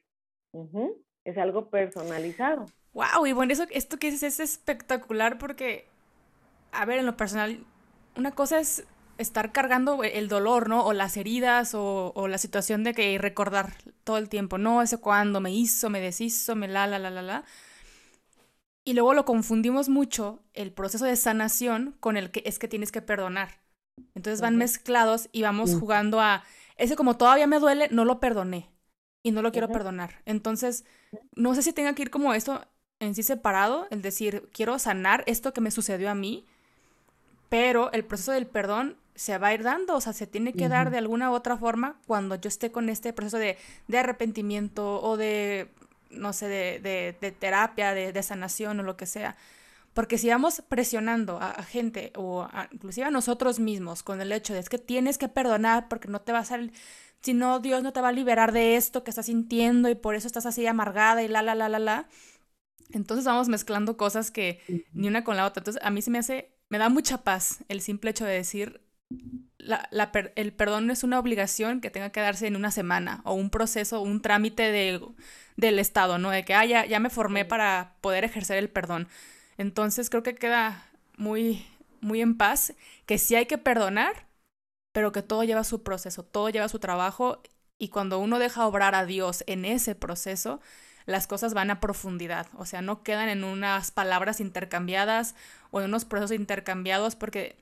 [1.26, 2.66] es algo personalizado.
[2.94, 5.88] Wow, y bueno, eso, esto que dices es espectacular porque,
[6.72, 7.60] a ver, en lo personal,
[8.16, 10.86] una cosa es estar cargando el dolor, ¿no?
[10.86, 15.42] O las heridas o, la situación de que recordar todo el tiempo, no, ese cuando
[15.42, 17.44] me hizo, me deshizo, me la, la, la, la, la.
[18.86, 22.92] Y luego lo confundimos mucho, el proceso de sanación, con el que es que tienes
[22.92, 23.60] que perdonar.
[24.14, 26.44] Entonces van mezclados y vamos jugando a,
[26.78, 28.70] ese como todavía me duele, no lo perdoné
[29.24, 30.22] y no lo quiero perdonar.
[30.26, 30.86] Entonces,
[31.36, 32.62] no sé si tenga que ir como esto
[33.00, 36.46] en sí separado, el decir, quiero sanar esto que me sucedió a mí,
[37.50, 40.68] pero el proceso del perdón se va a ir dando, o sea, se tiene que
[40.68, 43.58] dar de alguna u otra forma cuando yo esté con este proceso de,
[43.98, 45.72] arrepentimiento o de,
[46.16, 49.36] no sé, de, terapia, de, sanación o lo que sea.
[49.94, 54.60] Porque si vamos presionando a, gente o inclusive a nosotros mismos con el hecho de
[54.60, 56.60] es que tienes que perdonar porque no te vas a...
[57.22, 60.16] Si no, Dios no te va a liberar de esto que estás sintiendo y por
[60.16, 62.08] eso estás así amargada y la, la, la, la, la.
[62.92, 65.62] Entonces vamos mezclando cosas que ni una con la otra.
[65.62, 68.82] Entonces a mí se me hace, me da mucha paz el simple hecho de decir,
[69.58, 73.34] la, el perdón no es una obligación que tenga que darse en una semana o
[73.34, 75.02] un proceso, un trámite de,
[75.56, 76.32] del Estado, ¿no?
[76.32, 79.08] De que, ah, ya, me formé para poder ejercer el perdón.
[79.58, 80.88] Entonces creo que queda
[81.18, 81.66] muy,
[82.02, 82.74] muy en paz
[83.06, 84.28] que sí hay que perdonar,
[84.92, 87.42] pero que todo lleva su proceso, todo lleva su trabajo
[87.78, 90.62] y cuando uno deja obrar a Dios en ese proceso,
[91.06, 95.36] las cosas van a profundidad, o sea, no quedan en unas palabras intercambiadas
[95.72, 97.58] o en unos procesos intercambiados porque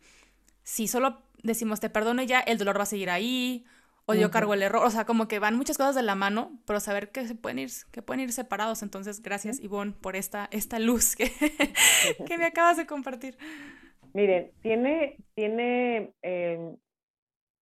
[0.63, 3.65] si solo decimos te perdono ya, el dolor va a seguir ahí,
[4.05, 6.59] o yo cargo el error, o sea, como que van muchas cosas de la mano,
[6.65, 8.83] pero saber que se pueden ir, que pueden ir separados.
[8.83, 11.29] Entonces, gracias Ivonne por esta, esta luz que,
[12.27, 13.37] que me acabas de compartir.
[14.13, 16.77] Miren, tiene, tiene em,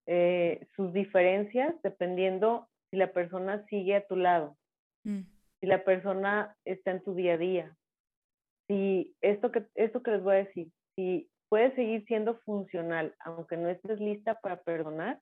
[0.08, 4.58] eh, sus diferencias dependiendo si la persona sigue a tu lado,
[5.04, 5.22] mm.
[5.60, 7.78] si la persona está en tu día a día.
[8.68, 13.58] Si esto que, esto que les voy a decir, si puede seguir siendo funcional, aunque
[13.58, 15.20] no estés lista para perdonar,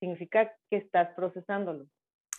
[0.00, 1.86] significa que estás procesándolo.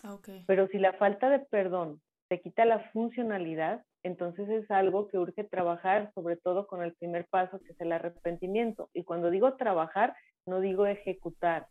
[0.04, 5.17] Ah, Pero si la falta de perdón te quita la funcionalidad, entonces es algo que
[5.17, 8.89] urge trabajar, sobre todo con el primer paso, que es el arrepentimiento.
[8.93, 10.15] Y cuando digo trabajar,
[10.47, 11.67] no digo ejecutar.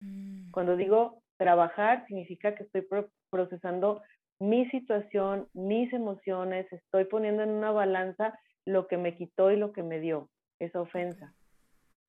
[0.00, 0.50] Mm.
[0.52, 2.86] Cuando digo trabajar, significa que estoy
[3.30, 4.02] procesando
[4.38, 9.72] mi situación, mis emociones, estoy poniendo en una balanza lo que me quitó y lo
[9.72, 11.34] que me dio esa ofensa.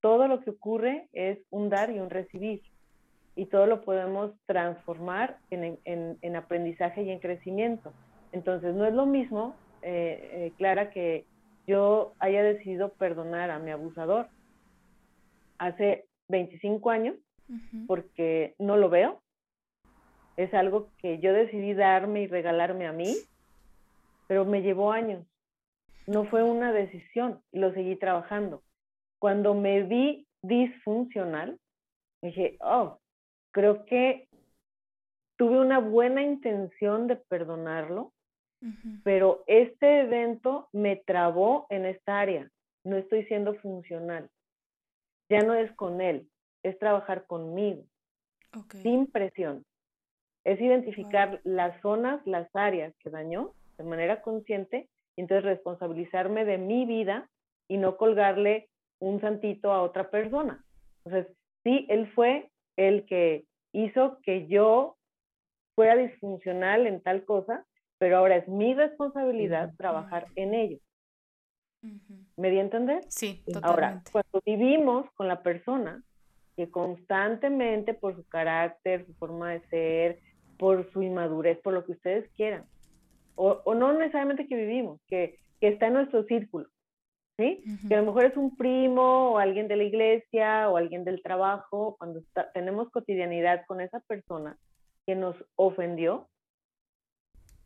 [0.01, 2.61] Todo lo que ocurre es un dar y un recibir.
[3.37, 7.93] Y todo lo podemos transformar en, aprendizaje y en crecimiento.
[8.33, 11.23] Entonces, no es lo mismo, eh, eh, Clara, que
[11.65, 14.27] yo haya decidido perdonar a mi abusador.
[15.59, 17.15] hace 25 años
[17.87, 19.21] porque no lo veo.
[20.35, 23.15] Es algo que yo decidí darme y regalarme a mí,
[24.27, 25.25] pero me llevó años.
[26.05, 28.61] No fue una decisión y lo seguí trabajando.
[29.19, 31.57] Cuando me vi disfuncional,
[32.21, 32.99] dije, oh,
[33.57, 34.27] creo que
[35.35, 38.13] tuve una buena intención de perdonarlo,
[39.03, 42.51] pero este evento me trabó en esta área.
[42.83, 44.29] No estoy siendo funcional.
[45.31, 46.29] Ya no es con él,
[46.61, 47.83] es trabajar conmigo,
[48.83, 49.65] sin presión.
[50.43, 56.59] Es identificar las zonas, las áreas que dañó de manera consciente y entonces responsabilizarme de
[56.59, 57.27] mi vida
[57.67, 60.63] y no colgarle un santito a otra persona.
[61.05, 64.95] Entonces, sí, él fue el que hizo que yo
[65.75, 67.65] fuera disfuncional en tal cosa,
[67.97, 70.79] pero ahora es mi responsabilidad trabajar en ello.
[72.35, 73.03] ¿Me di a entender?
[73.09, 73.67] Sí, totalmente.
[73.67, 76.03] Ahora, cuando vivimos con la persona
[76.55, 80.19] que constantemente por su carácter, su forma de ser,
[80.57, 82.65] por su inmadurez, por lo que ustedes quieran,
[83.35, 86.67] o, o no necesariamente que vivimos, que, que, está en nuestro círculo,
[87.37, 87.63] ¿sí?
[87.87, 91.21] Que a lo mejor es un primo o alguien de la iglesia o alguien del
[91.21, 92.21] trabajo, cuando
[92.53, 94.57] tenemos cotidianidad con esa persona
[95.05, 96.27] que nos ofendió,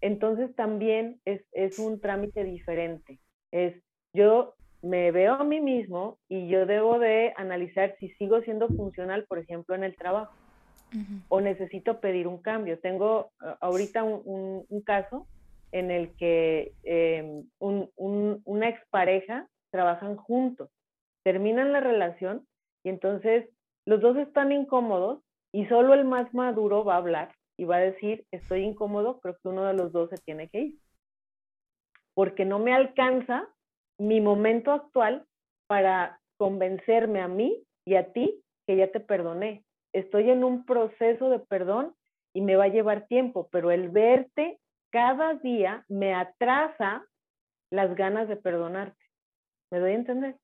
[0.01, 3.19] entonces también es, es un trámite diferente.
[3.51, 3.75] Es
[4.13, 9.25] yo me veo a mí mismo y yo debo de analizar si sigo siendo funcional,
[9.25, 10.33] por ejemplo, en el trabajo,
[11.29, 12.79] o necesito pedir un cambio.
[12.79, 13.31] Tengo
[13.61, 15.27] ahorita un, caso
[15.71, 20.69] en el que em, una expareja trabajan juntos,
[21.23, 22.47] terminan la relación
[22.83, 23.49] y entonces
[23.85, 27.81] los dos están incómodos y solo el más maduro va a hablar y va a
[27.81, 30.79] decir, estoy incómodo, creo que uno de los dos se tiene que ir.
[32.13, 33.47] Porque no me alcanza
[33.97, 35.25] mi momento actual
[35.67, 39.63] para convencerme a mí y a ti que ya te perdoné.
[39.93, 41.93] Estoy en un proceso de perdón
[42.33, 44.59] y me va a llevar tiempo, pero el verte
[44.91, 47.05] cada día me atrasa
[47.71, 49.00] las ganas de perdonarte.
[49.71, 50.37] ¿Me doy a entender?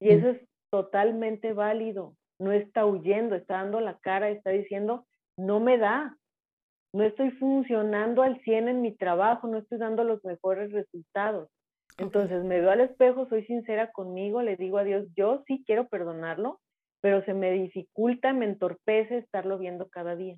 [0.00, 2.16] Y eso es totalmente válido.
[2.38, 6.16] No está huyendo, está dando la cara, está diciendo, no me da,
[6.92, 11.48] no estoy funcionando al 100 en mi trabajo, no estoy dando los mejores resultados.
[11.98, 15.88] Entonces me veo al espejo, soy sincera conmigo, le digo a Dios, yo sí quiero
[15.88, 16.60] perdonarlo,
[17.00, 20.36] pero se me dificulta, me entorpece estarlo viendo cada día.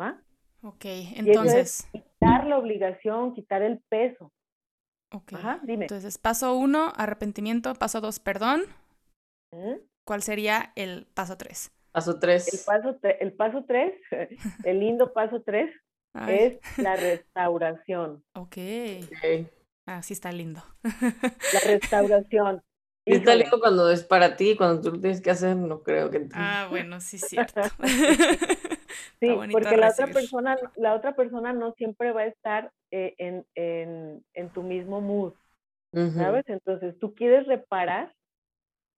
[0.00, 0.20] ¿Va?
[0.62, 0.84] Ok,
[1.16, 1.88] entonces.
[1.92, 4.32] quitar la obligación, quitar el peso.
[5.12, 5.34] Ok.
[5.34, 5.84] Ajá, dime.
[5.84, 7.74] Entonces, paso uno, arrepentimiento.
[7.74, 8.62] Paso dos, perdón.
[10.04, 11.72] ¿Cuál sería el paso tres?
[11.92, 12.52] Paso tres.
[12.52, 13.94] El paso, el paso tres,
[14.64, 15.70] el lindo paso tres,
[16.28, 18.24] es la restauración.
[18.34, 18.56] Ok.
[19.86, 20.62] Ah, sí está lindo.
[20.82, 22.62] La restauración.
[23.06, 26.10] Y está lindo cuando es para ti, cuando tú lo tienes que hacer, no creo
[26.10, 26.26] que...
[26.32, 27.60] Ah, bueno, sí, cierto.
[29.20, 33.44] sí, porque la otra, persona, la otra persona no siempre va a estar eh, en,
[33.54, 35.34] en, en, tu mismo mood,
[35.92, 36.44] ¿sabes?
[36.48, 38.12] Entonces, tú quieres reparar,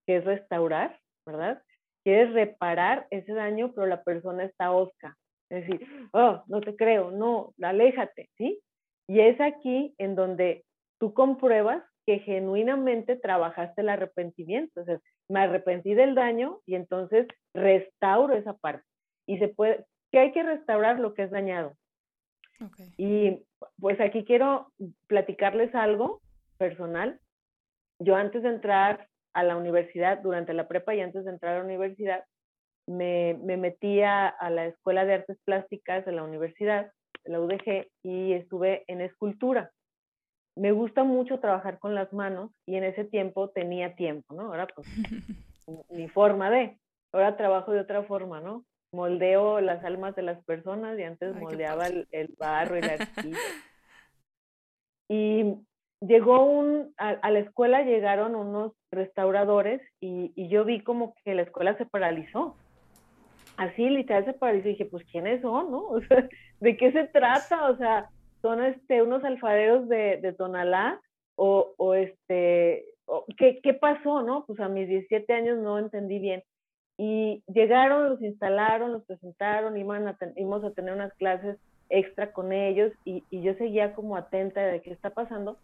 [0.07, 1.63] que es restaurar, ¿verdad?
[2.05, 5.17] Quieres reparar ese daño, pero la persona está osca.
[5.51, 8.61] Es decir, oh, no te creo, no, aléjate, ¿sí?
[9.09, 10.65] Y es aquí en donde
[10.99, 14.81] tú compruebas que genuinamente trabajaste el arrepentimiento.
[14.81, 18.85] Entonces, me arrepentí del daño y entonces restauro esa parte.
[19.27, 19.85] Y se puede,
[20.17, 21.77] que hay que restaurar lo que es dañado.
[22.97, 23.43] Y
[23.79, 24.73] pues aquí quiero
[25.09, 26.23] platicarles algo
[26.57, 27.21] personal.
[27.99, 31.59] Yo antes de entrar a la universidad, durante la prepa y antes de entrar a
[31.59, 32.25] la universidad,
[32.87, 36.91] me, me metí a, a la Escuela de Artes Plásticas de la universidad,
[37.27, 39.71] la UDG, y estuve en escultura
[40.57, 44.45] me gusta mucho trabajar con las manos y en ese tiempo tenía tiempo, ¿no?
[44.45, 44.87] Ahora pues
[45.91, 46.79] mi forma de,
[47.13, 48.65] ahora trabajo de otra forma, ¿no?
[48.97, 53.39] Moldeo las almas de las personas y antes moldeaba el, barro y la arcilla.
[55.09, 55.55] y
[56.01, 61.43] llegó un, a, la escuela llegaron unos restauradores y, y, yo vi como que la
[61.43, 62.57] escuela se paralizó.
[63.57, 65.83] Así literal se paralizó y dije, pues ¿quiénes son, no?
[65.89, 66.29] O sea,
[66.61, 67.71] ¿de qué se trata?
[67.71, 68.11] O sea,
[68.43, 71.01] son este, unos alfareros de, de Tonalá
[71.37, 72.85] o, o este,
[73.37, 74.45] ¿qué, ¿qué, pasó, no?
[74.47, 76.43] Pues a mis 17 años no entendí bien.
[76.99, 82.53] Y llegaron, los instalaron, los presentaron, iban a íbamos a tener unas clases extra con
[82.53, 85.59] ellos y, y, yo seguía como atenta de qué está pasando.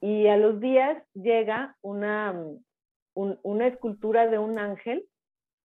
[0.00, 2.34] Y a los días llega una,
[3.14, 5.06] un, una escultura de un ángel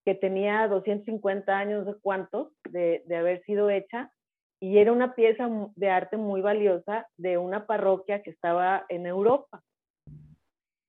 [0.04, 4.12] que tenía 250 años, de cuántos, de, de haber sido hecha,
[4.60, 9.62] y era una pieza de arte muy valiosa de una parroquia que estaba en Europa.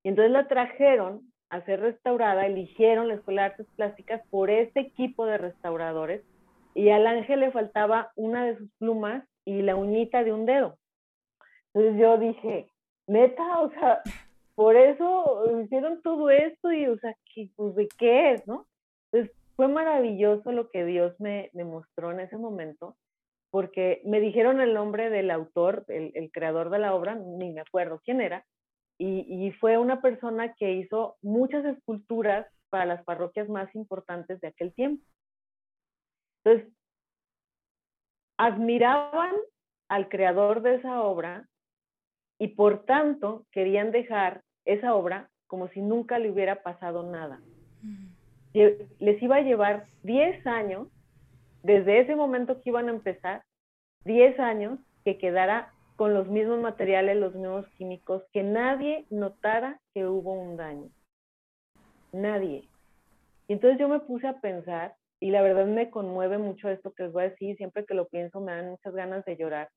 [0.04, 4.82] Y entonces la trajeron a ser restaurada, eligieron la Escuela de Artes Plásticas por este
[4.82, 6.24] equipo de restauradores
[6.74, 10.78] y al ángel le faltaba una de sus plumas y la uñita de un dedo.
[11.74, 12.70] Entonces yo dije,
[13.08, 14.02] neta, o sea,
[14.56, 17.16] por eso hicieron todo esto y, o sea,
[17.56, 18.68] pues, ¿de qué es, no?
[19.12, 22.96] Entonces fue maravilloso lo que Dios me, mostró en ese momento,
[23.50, 28.02] porque me dijeron el nombre del autor, el creador de la obra, ni me acuerdo
[28.04, 28.46] quién era,
[28.98, 34.48] y, y, fue una persona que hizo muchas esculturas para las parroquias más importantes de
[34.48, 35.04] aquel tiempo.
[36.44, 36.74] Entonces,
[38.38, 39.34] admiraban
[39.90, 41.48] al creador de esa obra
[42.40, 47.42] y por tanto querían dejar esa obra como si nunca le hubiera pasado nada.
[48.54, 50.88] Les iba a llevar 10 años,
[51.64, 53.44] desde ese momento que iban a empezar,
[54.06, 60.08] 10 años que quedara con los mismos materiales, los mismos químicos, que nadie notara que
[60.08, 60.90] hubo un daño.
[62.14, 62.64] Nadie.
[63.50, 67.04] Y entonces yo me puse a pensar, y la verdad me conmueve mucho esto que
[67.04, 69.70] les voy a decir, siempre que lo pienso me dan muchas ganas de llorar,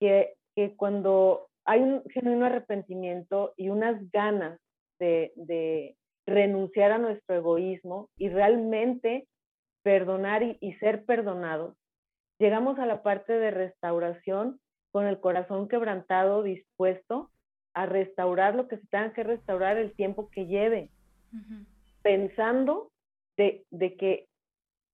[0.00, 4.58] que, que cuando hay un genuino arrepentimiento y unas ganas
[4.98, 9.26] de, renunciar a nuestro egoísmo y realmente
[9.82, 11.76] perdonar y, ser perdonados,
[12.38, 14.60] llegamos a la parte de restauración
[14.92, 17.30] con el corazón quebrantado, dispuesto
[17.74, 20.90] a restaurar lo que se tenga que restaurar el tiempo que lleve,
[22.02, 22.90] pensando
[23.36, 24.28] de, de, que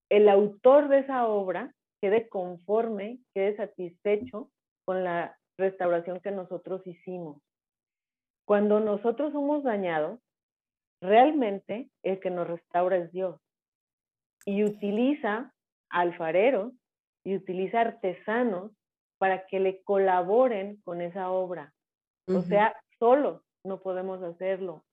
[0.09, 4.49] el autor de esa obra quede conforme, quede satisfecho
[4.85, 7.43] con la restauración que nosotros hicimos.
[8.45, 10.21] Cuando nosotros somos dañados,
[11.01, 13.41] realmente el que nos restaura es Dios.
[14.47, 15.53] Y utiliza
[15.91, 16.73] alfareros
[17.25, 18.73] y utiliza artesanos
[19.19, 21.73] para que le colaboren con esa obra.
[22.29, 24.85] O sea, solos no podemos hacerlo.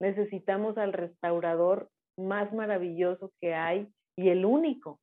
[0.00, 5.00] Necesitamos al restaurador más maravilloso que hay y el único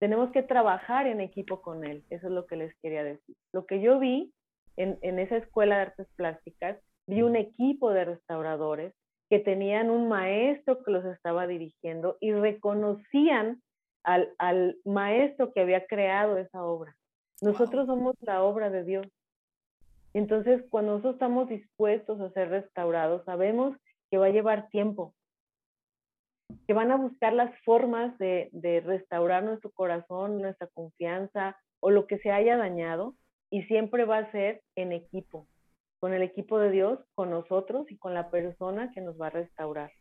[0.00, 2.04] tenemos que trabajar en equipo con él.
[2.08, 3.36] Eso es lo que les quería decir.
[3.52, 4.32] Lo que yo vi
[4.76, 8.94] en, esa escuela de artes plásticas, vi un equipo de restauradores
[9.28, 13.60] que tenían un maestro que los estaba dirigiendo y reconocían
[14.02, 16.96] al, al maestro que había creado esa obra.
[17.40, 19.06] Nosotros somos la obra de Dios.
[20.12, 23.76] Entonces, cuando nosotros estamos dispuestos a ser restaurados, sabemos
[24.10, 25.14] que va a llevar tiempo,
[26.66, 32.18] que van a buscar las formas de, restaurar nuestro corazón, nuestra confianza o lo que
[32.18, 33.14] se haya dañado
[33.50, 35.46] y siempre va a ser en equipo,
[36.00, 39.30] con el equipo de Dios, con nosotros y con la persona que nos va a
[39.30, 39.92] restaurar.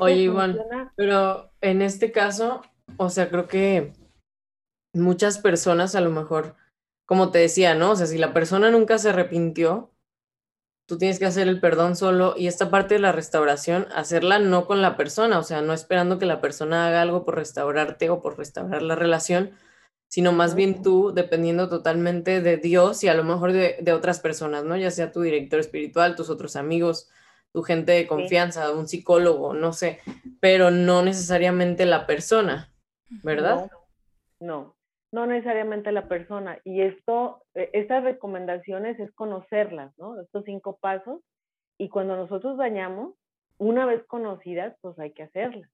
[0.00, 0.58] Oye, Iván,
[0.96, 2.62] pero en este caso,
[2.96, 3.92] o sea, creo que
[4.92, 6.56] muchas personas a lo mejor,
[7.06, 7.92] como te decía, ¿no?
[7.92, 9.92] O sea, si la persona nunca se arrepintió,
[10.86, 14.66] tú tienes que hacer el perdón solo y esta parte de la restauración, hacerla no
[14.66, 18.22] con la persona, o sea, no esperando que la persona haga algo por restaurarte o
[18.22, 19.52] por restaurar la relación,
[20.08, 24.64] sino más bien tú dependiendo totalmente de Dios y a lo mejor de, otras personas,
[24.64, 24.76] ¿no?
[24.78, 27.10] Ya sea tu director espiritual, tus otros amigos,
[27.52, 30.00] tu gente de confianza, un psicólogo, no sé,
[30.40, 32.72] pero no necesariamente la persona,
[33.22, 33.70] ¿verdad?
[33.70, 33.78] no
[34.40, 34.77] no
[35.12, 36.58] necesariamente la persona.
[36.64, 40.20] Y esto, e, estas recomendaciones es conocerlas, ¿no?
[40.20, 41.20] Estos cinco pasos.
[41.78, 43.14] Y cuando nosotros dañamos,
[43.58, 45.70] una vez conocidas, pues hay que hacerlas.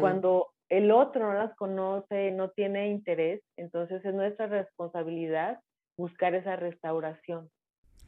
[0.00, 5.60] Cuando el otro no las conoce, no tiene interés, entonces es nuestra responsabilidad
[5.96, 7.48] buscar esa restauración.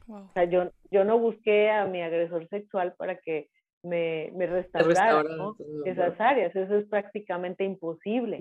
[0.07, 3.49] O sea, yo, yo no busqué a mi agresor sexual para que
[3.81, 5.23] me, me restaurara
[5.85, 8.39] esas áreas, eso es prácticamente imposible.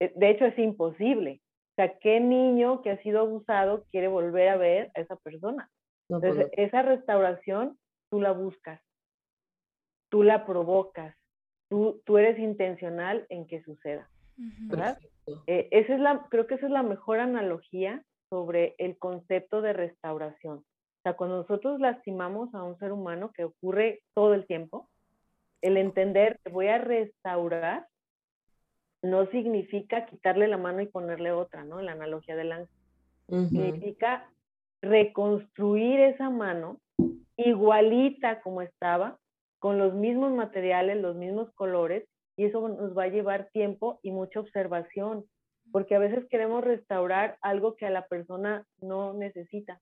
[0.00, 1.40] De hecho, es imposible.
[1.72, 5.70] O sea, ¿qué niño que ha sido abusado quiere volver a ver a esa persona?
[6.08, 7.78] Pues Entonces, esa restauración
[8.10, 8.80] tú la buscas,
[10.10, 11.14] tú la provocas,
[11.68, 14.08] tú, tú eres intencional en que suceda.
[14.38, 14.98] ¿verdad?
[15.46, 19.72] Eh, esa es la, creo que esa es la mejor analogía sobre el concepto de
[19.72, 20.58] restauración.
[20.58, 24.88] O sea, cuando nosotros lastimamos a un ser humano, que ocurre todo el tiempo,
[25.60, 27.86] el entender que voy a restaurar
[29.02, 31.80] no significa quitarle la mano y ponerle otra, ¿no?
[31.80, 32.76] La analogía del ángel.
[33.28, 34.30] Significa
[34.80, 36.80] reconstruir esa mano
[37.36, 39.18] igualita como estaba,
[39.58, 44.12] con los mismos materiales, los mismos colores, y eso nos va a llevar tiempo y
[44.12, 45.24] mucha observación,
[45.72, 49.80] porque a veces queremos restaurar algo que a la persona no necesita.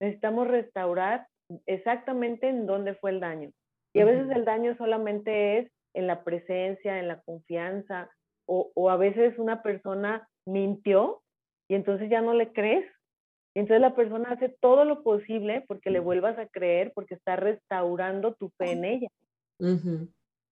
[0.00, 1.28] Necesitamos restaurar
[1.66, 3.50] exactamente en dónde fue el daño.
[3.92, 8.10] Y a veces el daño solamente es en la presencia, en la confianza,
[8.46, 11.22] o, a veces una persona mintió
[11.68, 12.86] y entonces ya no le crees.
[13.54, 18.34] entonces la persona hace todo lo posible porque le vuelvas a creer, porque está restaurando
[18.34, 19.08] tu fe en ella.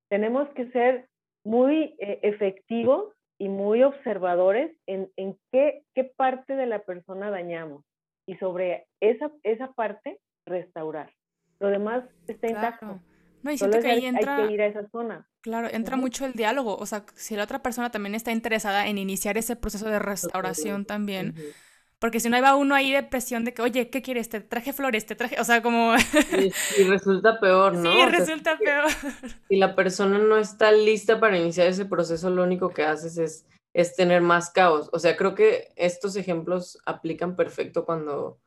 [0.08, 1.08] Tenemos que ser
[1.44, 7.84] muy eh, efectivos y muy observadores en, en qué, qué, parte de la persona dañamos
[8.26, 11.12] y sobre esa, esa parte restaurar.
[11.58, 13.00] Lo demás está intacto.
[13.42, 14.36] No, y siento que ahí entra...
[14.36, 15.28] Hay que ir a esa zona.
[15.42, 16.76] Claro, entra mucho el diálogo.
[16.76, 20.84] O sea, si la otra persona también está interesada en iniciar ese proceso de restauración
[20.84, 21.34] también.
[21.98, 24.28] Porque si no va uno ahí de presión de que, oye, ¿qué quieres?
[24.28, 25.40] Te traje flores, te traje.
[25.40, 25.94] O sea, como.
[26.76, 27.92] Y, resulta peor, ¿no?
[27.92, 28.90] Sí, resulta peor.
[29.48, 33.46] Si la persona no está lista para iniciar ese proceso, lo único que haces es,
[33.72, 34.90] es tener más caos.
[34.92, 38.40] O sea, creo que estos ejemplos aplican perfecto cuando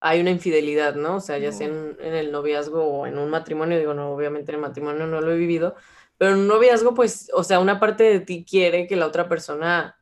[0.00, 1.16] hay una infidelidad, ¿no?
[1.16, 4.56] O sea, ya sea en, el noviazgo o en un matrimonio, digo, no, obviamente en
[4.56, 5.76] el matrimonio no lo he vivido,
[6.18, 9.28] pero en un noviazgo, pues, o sea, una parte de ti quiere que la otra
[9.28, 9.98] persona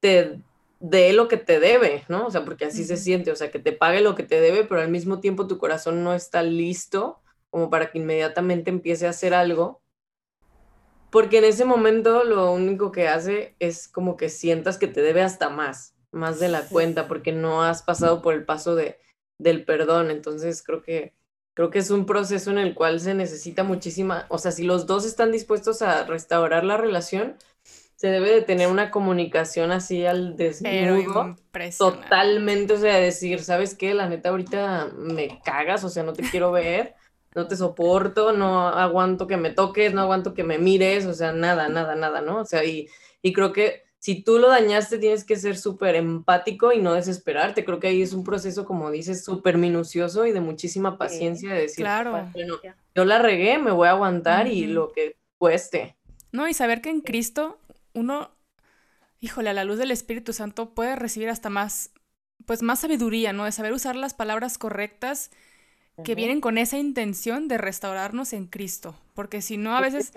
[0.00, 0.40] te
[0.80, 2.26] dé lo que te debe, ¿no?
[2.26, 4.64] O sea, porque así se siente, o sea, que te pague lo que te debe,
[4.64, 9.10] pero al mismo tiempo tu corazón no está listo como para que inmediatamente empiece a
[9.10, 9.80] hacer algo.
[11.10, 15.22] Porque en ese momento lo único que hace es como que sientas que te debe
[15.22, 18.98] hasta más más de la cuenta porque no has pasado por el paso de,
[19.38, 20.10] del perdón.
[20.10, 21.14] Entonces creo que,
[21.58, 24.86] creo que es un proceso en el cual se necesita muchísima, o sea, si los
[24.86, 27.34] dos están dispuestos a restaurar la relación,
[27.96, 31.34] se debe de tener una comunicación así al desnudo,
[31.76, 33.92] totalmente, o sea, decir, ¿sabes qué?
[33.92, 36.94] La neta ahorita me cagas, o sea, no te quiero ver,
[37.34, 41.32] no te soporto, no aguanto que me toques, no aguanto que me mires, o sea,
[41.32, 42.42] nada, nada, nada, ¿no?
[42.42, 42.86] O sea, y,
[43.20, 47.64] y creo que si tú lo dañaste, tienes que ser súper empático y no desesperarte.
[47.64, 51.62] Creo que ahí es un proceso, como dices, súper minucioso y de muchísima paciencia de
[51.62, 52.12] decir, claro.
[52.32, 52.56] bueno,
[52.94, 55.96] yo la regué, me voy a aguantar y lo que cueste.
[56.30, 57.58] No, y saber que en Cristo
[57.92, 58.30] uno,
[59.20, 61.90] híjole, a la luz del Espíritu Santo puede recibir hasta más,
[62.46, 63.46] pues más sabiduría, ¿no?
[63.46, 65.30] De saber usar las palabras correctas
[66.04, 68.94] que vienen con esa intención de restaurarnos en Cristo.
[69.14, 70.12] Porque si no, a veces...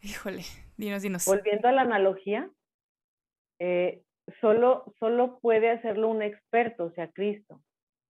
[0.00, 0.44] híjole,
[0.78, 1.26] dinos, dinos.
[1.26, 2.50] Volviendo a la analogía,
[3.58, 4.02] eh,
[4.40, 7.60] solo, solo puede hacerlo un experto, o sea, Cristo.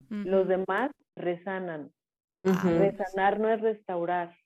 [0.09, 1.91] Los demás resanan.
[2.45, 4.37] Resanar no es restaurar.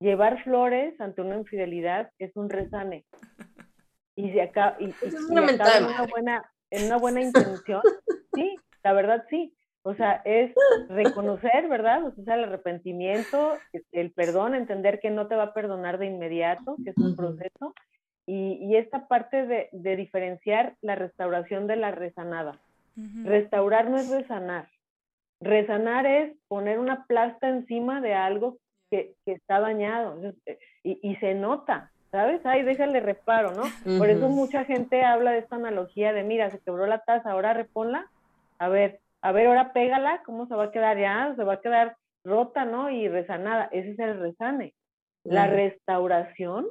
[0.00, 3.04] Llevar flores ante una infidelidad es un resane.
[4.16, 7.82] Y si acá, y, en una buena, en una buena intención,
[8.34, 9.54] sí, la verdad sí.
[9.86, 10.52] O sea, es
[10.88, 12.06] reconocer, ¿verdad?
[12.06, 13.52] O sea, el arrepentimiento,
[13.92, 17.74] el perdón, entender que no te va a perdonar de inmediato, que es un proceso,
[18.26, 22.58] y, esta parte de, diferenciar la restauración de la resanada.
[23.24, 24.68] Restaurar no es resanar.
[25.40, 28.58] Resanar es poner una plasta encima de algo
[28.90, 32.40] que, está dañado eh, y, se nota, ¿sabes?
[32.44, 33.64] Ay, déjale reparo, ¿no?
[33.98, 37.52] Por eso mucha gente habla de esta analogía de, mira, se quebró la taza, ahora
[37.52, 38.08] reponla.
[38.58, 41.34] A ver, a ver, ahora pégala, ¿cómo se va a quedar ya?
[41.36, 42.90] Se va a quedar rota, ¿no?
[42.90, 43.68] Y resanada.
[43.72, 44.74] Ese es el resane.
[45.24, 46.66] La restauración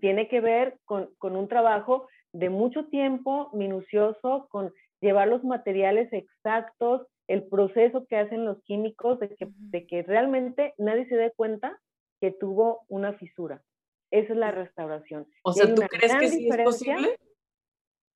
[0.00, 7.06] tiene que ver con, un trabajo de mucho tiempo, minucioso, con llevar los materiales exactos,
[7.28, 11.78] el proceso que hacen los químicos, de que, de que realmente nadie se dé cuenta
[12.20, 13.62] que tuvo una fisura.
[14.10, 15.26] Esa es la restauración.
[15.42, 17.18] O sea, ¿tú crees que sí es posible?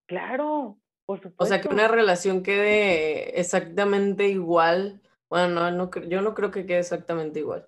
[0.07, 1.43] Claro, por supuesto.
[1.43, 5.01] O sea, que una relación quede exactamente igual.
[5.30, 7.67] Bueno, no, yo no creo que quede exactamente igual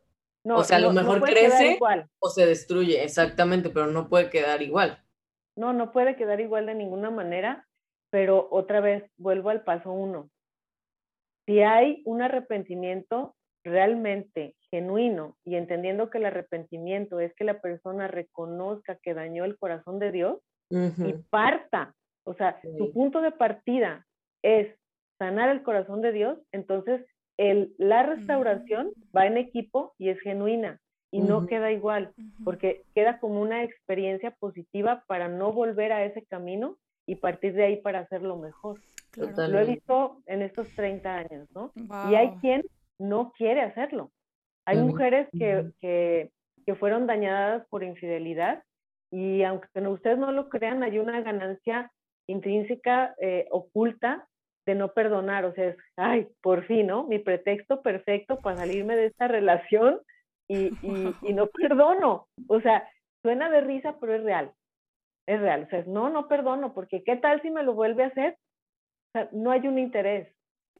[0.55, 1.79] o sea, a lo mejor crece
[2.19, 5.03] o se destruye, exactamente, pero no puede quedar igual.
[5.55, 7.67] No, no puede quedar igual de ninguna manera,
[8.11, 10.29] pero otra vez vuelvo al paso uno.
[11.45, 18.07] Si hay un arrepentimiento realmente genuino y entendiendo que el arrepentimiento es que la persona
[18.07, 20.39] reconozca que dañó el corazón de Dios
[20.69, 21.95] y parta,
[22.25, 24.05] o sea, su punto de partida
[24.43, 24.67] es
[25.17, 27.05] sanar el corazón de Dios, entonces
[27.37, 30.79] el, la restauración va en equipo y es genuina
[31.11, 32.13] y no queda igual,
[32.43, 37.63] porque queda como una experiencia positiva para no volver a ese camino y partir de
[37.63, 38.79] ahí para hacerlo mejor.
[39.15, 41.71] Lo he visto en estos 30 años, ¿no?
[42.11, 42.63] Y hay quien
[42.99, 44.11] no quiere hacerlo.
[44.65, 46.29] Hay mujeres que, que,
[46.65, 48.63] que, fueron dañadas por infidelidad
[49.09, 51.89] y aunque ustedes no lo crean, hay una ganancia
[52.27, 54.27] intrínseca eh, oculta
[54.67, 57.05] de no perdonar, o sea, es, ay, por fin, ¿no?
[57.05, 60.01] Mi pretexto perfecto para salirme de esta relación
[60.49, 62.27] y, y, no perdono.
[62.47, 62.87] O sea,
[63.21, 64.51] suena de risa, pero es real.
[65.25, 65.63] Es real.
[65.63, 68.33] O sea, no, no perdono, porque ¿qué tal si me lo vuelve a hacer?
[68.33, 70.27] O sea, no hay un interés.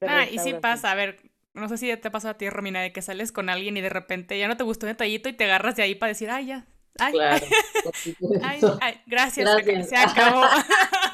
[0.01, 1.15] Ah, y sí pasa, a ver,
[1.53, 3.89] no sé si te pasa a ti, Romina, de que sales con alguien y de
[3.89, 6.47] repente ya no te gustó un detallito y te agarras de ahí para decir, ay,
[6.47, 6.65] ya.
[6.99, 7.13] Ay,
[8.81, 9.89] ay, gracias, gracias.
[9.89, 10.43] Se, acabó.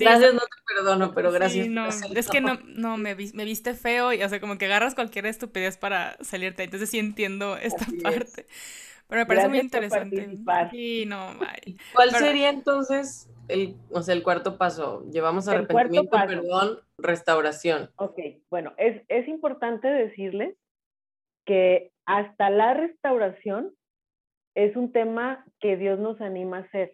[0.00, 1.68] gracias, no te perdono, pero gracias.
[1.68, 4.94] no, es que no, no me, me, viste feo y, o sea, como que agarras
[4.94, 6.64] cualquier estupidez para salirte.
[6.64, 8.46] Entonces sí entiendo esta parte.
[9.08, 10.38] Pero me parece muy interesante.
[10.70, 11.32] Sí, no,
[11.94, 15.04] ¿Cuál sería entonces el, o sea, el cuarto paso?
[15.10, 17.90] Llevamos arrepentimiento, perdón, restauración.
[17.96, 18.18] Ok,
[18.50, 20.54] bueno, es, es importante decirles
[21.44, 23.74] que hasta la restauración
[24.54, 26.92] es un tema que Dios nos anima a hacer.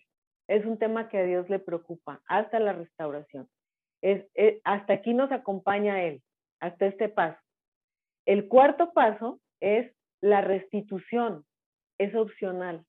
[0.49, 3.49] Es un tema que a Dios le preocupa, hasta la restauración.
[4.03, 6.23] Es, eh, hasta aquí nos acompaña Él,
[6.61, 7.41] hasta este paso.
[8.27, 11.45] El cuarto paso es la restitución,
[11.99, 12.85] es opcional.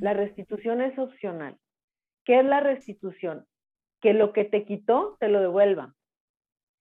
[0.00, 1.56] La restitución es opcional.
[2.24, 3.46] ¿Qué es la restitución?
[4.00, 5.94] Que lo que te quitó te lo devuelva.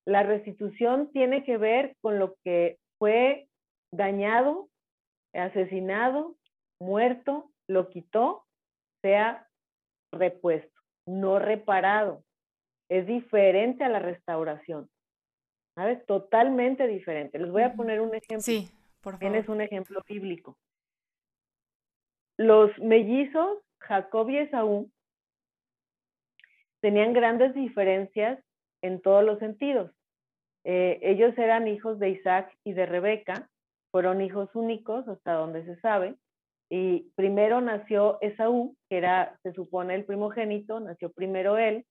[0.05, 3.47] La restitución tiene que ver con lo que fue
[3.91, 4.69] dañado,
[5.33, 6.35] asesinado,
[6.79, 8.45] muerto, lo quitó,
[9.01, 9.46] sea
[10.11, 12.23] repuesto, no reparado.
[12.89, 14.89] Es diferente a la restauración.
[15.75, 16.05] ¿Sabes?
[16.05, 17.37] Totalmente diferente.
[17.37, 18.41] Les voy a poner un ejemplo.
[18.41, 18.69] Sí,
[19.01, 19.19] por favor.
[19.19, 20.57] Tienes un ejemplo bíblico.
[22.37, 24.91] Los mellizos, Jacob y Esaú,
[26.81, 28.39] tenían grandes diferencias
[28.81, 29.91] en todos los sentidos.
[30.63, 33.49] Eh, ellos eran hijos de Isaac y de Rebeca,
[33.91, 36.15] fueron hijos únicos hasta donde se sabe,
[36.69, 41.85] y primero nació Esaú, que era, se supone, el primogénito, nació primero él,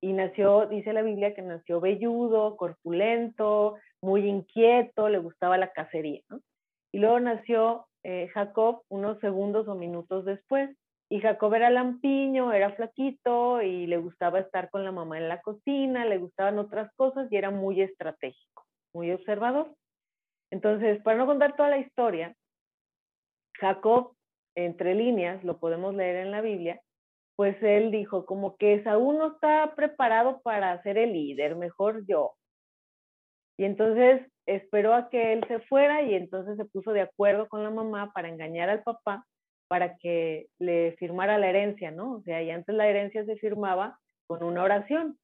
[0.00, 6.22] y nació, dice la Biblia, que nació velludo, corpulento, muy inquieto, le gustaba la cacería,
[6.92, 10.70] Y luego nació eh, Jacob unos segundos o minutos después.
[11.08, 15.42] Y Jacob era lampiño, era flaquito y le gustaba estar con la mamá en la
[15.42, 18.64] cocina, le gustaban otras cosas y era muy estratégico,
[18.94, 19.74] muy observador.
[20.50, 22.34] Entonces, para no contar toda la historia,
[23.60, 24.14] Jacob,
[24.54, 26.80] entre líneas, lo podemos leer en la Biblia,
[27.36, 32.34] pues él dijo como que Saúl no está preparado para ser el líder, mejor yo.
[33.58, 37.62] Y entonces esperó a que él se fuera y entonces se puso de acuerdo con
[37.62, 39.24] la mamá para engañar al papá
[39.72, 42.16] para que le firmara la herencia, ¿no?
[42.16, 45.18] O sea, y antes la herencia se firmaba con una oración.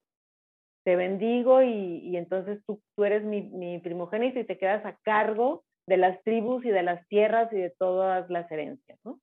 [0.84, 5.96] Te bendigo y, entonces tú, tú eres mi, primogénito y te quedas a cargo de
[5.96, 9.18] las tribus y de las tierras y de todas las herencias, ¿no?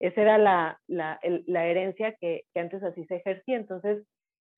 [0.00, 1.18] Esa era la, la,
[1.66, 3.56] herencia que, que antes así se ejercía.
[3.56, 4.04] Entonces,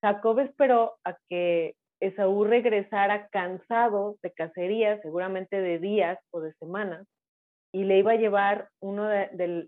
[0.02, 7.06] Jacob esperó a que Esaú regresara cansado de cacería, seguramente de días o de semanas,
[7.72, 9.66] y le iba a llevar uno de,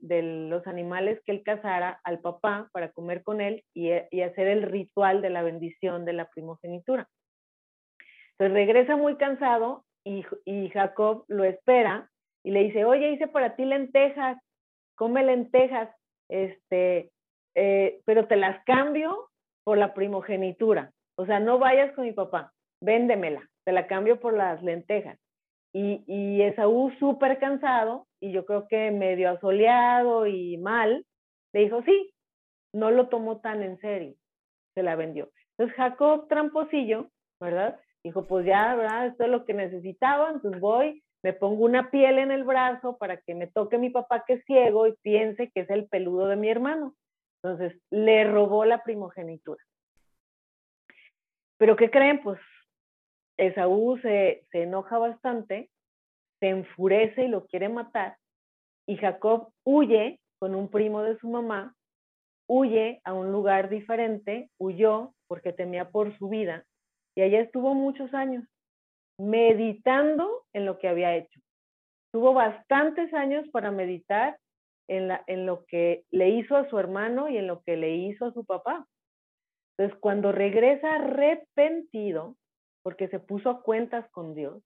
[0.48, 5.20] los animales que él cazara al papá para comer con él y, hacer el ritual
[5.20, 7.06] de la bendición de la primogenitura.
[8.32, 9.84] Entonces regresa muy cansado
[10.44, 12.10] y, Jacob lo espera
[12.44, 14.38] y le dice, oye, hice para ti lentejas,
[14.96, 15.90] come lentejas,
[16.30, 17.10] este,
[17.54, 19.28] eh, pero te las cambio
[19.64, 20.92] por la primogenitura.
[21.16, 25.18] O sea, no vayas con mi papá, véndemela, te la cambio por las lentejas.
[25.74, 31.04] Y, y Esaú súper cansado y yo creo que medio asoleado y mal,
[31.52, 32.14] le dijo, sí,
[32.72, 34.14] no lo tomó tan en serio,
[34.74, 35.30] se la vendió.
[35.56, 37.78] Entonces Jacob, tramposillo, ¿verdad?
[38.08, 39.08] Dijo, pues ya, ¿verdad?
[39.08, 43.18] Esto es lo que necesitaba, entonces voy, me pongo una piel en el brazo para
[43.18, 46.36] que me toque mi papá que es ciego y piense que es el peludo de
[46.36, 46.94] mi hermano.
[47.42, 49.62] Entonces le robó la primogenitura.
[51.58, 52.22] Pero ¿qué creen?
[52.22, 52.40] Pues
[53.36, 55.68] Esaú se, se enoja bastante,
[56.40, 58.16] se enfurece y lo quiere matar,
[58.86, 61.74] y Jacob huye con un primo de su mamá,
[62.46, 66.64] huye a un lugar diferente, huyó porque temía por su vida,
[67.18, 68.44] y allá estuvo muchos años
[69.18, 71.40] meditando en lo que había hecho.
[72.12, 74.38] Tuvo bastantes años para meditar
[74.86, 77.96] en, la, en lo que le hizo a su hermano y en lo que le
[77.96, 78.86] hizo a su papá.
[79.76, 82.36] Entonces, cuando regresa arrepentido,
[82.84, 84.62] porque se puso a cuentas con Dios,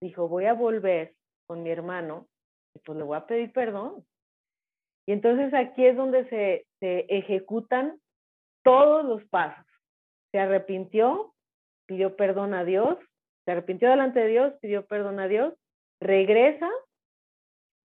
[0.00, 1.12] dijo, voy a volver
[1.48, 2.28] con mi hermano
[2.72, 4.06] y pues le voy a pedir perdón.
[5.08, 7.98] Y entonces aquí es donde se, se ejecutan
[8.62, 9.66] todos los pasos.
[10.30, 11.32] Se arrepintió,
[11.86, 12.98] pidió perdón a Dios,
[13.44, 15.54] se arrepintió delante de Dios, pidió perdón a Dios,
[16.00, 16.70] regresa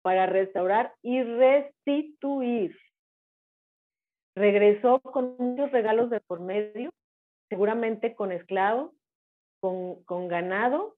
[0.01, 2.75] para restaurar y restituir.
[4.35, 6.91] Regresó con muchos regalos de por medio,
[7.49, 8.91] seguramente con esclavos,
[9.61, 10.95] con, ganado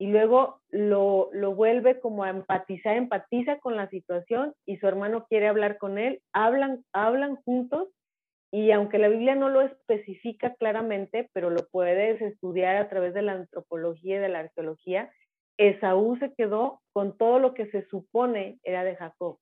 [0.00, 5.26] y luego lo, lo, vuelve como a empatizar, empatiza con la situación y su hermano
[5.28, 7.88] quiere hablar con él, hablan, hablan juntos
[8.54, 13.22] y aunque la Biblia no lo especifica claramente, pero lo puedes estudiar a través de
[13.22, 15.10] la antropología y de la arqueología,
[15.56, 19.38] Esaú se quedó con todo lo que se supone era de Jacob.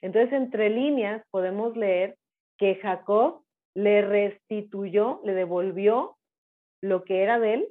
[0.00, 2.16] Entonces, entre líneas podemos leer
[2.58, 3.42] que Jacob
[3.74, 6.16] le restituyó, le devolvió
[6.82, 7.68] lo que era de él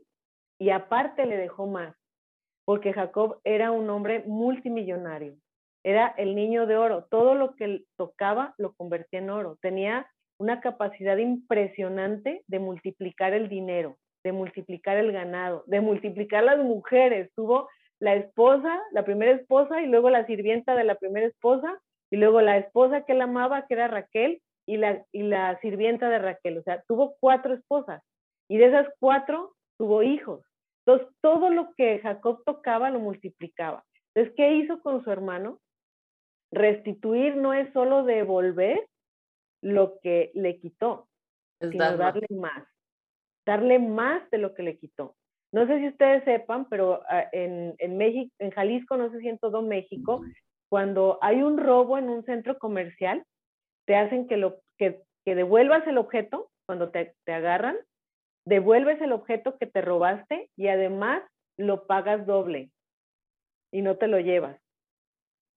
[0.59, 1.95] y aparte le dejó más,
[2.65, 5.37] porque Jacob era un hombre multimillonario,
[5.83, 10.07] era el niño de oro, todo lo que tocaba lo convertía en oro, tenía
[10.38, 17.31] una capacidad impresionante de multiplicar el dinero, de multiplicar el ganado, de multiplicar las mujeres,
[17.36, 17.69] tuvo
[17.99, 21.79] la esposa, la primera esposa y luego la sirvienta de la primera esposa
[22.11, 26.09] y luego la esposa que él amaba, que era Raquel, y la, y la sirvienta
[26.09, 26.57] de Raquel.
[26.57, 28.01] O sea, tuvo cuatro esposas
[28.49, 30.41] y de esas cuatro tuvo hijos.
[30.86, 33.83] Entonces, todo lo que Jacob tocaba lo multiplicaba.
[34.13, 35.59] Entonces, ¿qué hizo con su hermano?
[36.51, 38.86] Restituir no es solo devolver
[39.66, 41.07] lo que le quitó,
[41.59, 42.68] sino darle más.
[43.47, 45.16] Darle más de lo que le quitó.
[45.51, 49.28] No sé si ustedes sepan, pero ah, en, en México, en Jalisco, no sé si
[49.28, 50.22] en todo México,
[50.70, 53.26] cuando hay un robo en un centro comercial,
[53.88, 57.76] te hacen que, lo, que, que devuelvas el objeto cuando te, te agarran,
[58.45, 61.24] devuelves el objeto que te robaste y además
[61.57, 62.70] lo pagas doble
[63.72, 64.59] y no te lo llevas.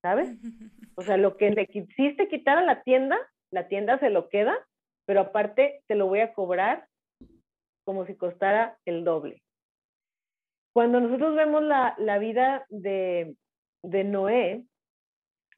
[0.01, 0.31] ¿Sabes?
[0.97, 3.17] O sea, lo que le quisiste quitar a la tienda,
[3.51, 4.57] la tienda se lo queda,
[5.07, 6.87] pero aparte te lo voy a cobrar
[7.85, 9.43] como si costara el doble.
[10.75, 13.35] Cuando nosotros vemos la, la vida de,
[13.83, 14.65] de Noé,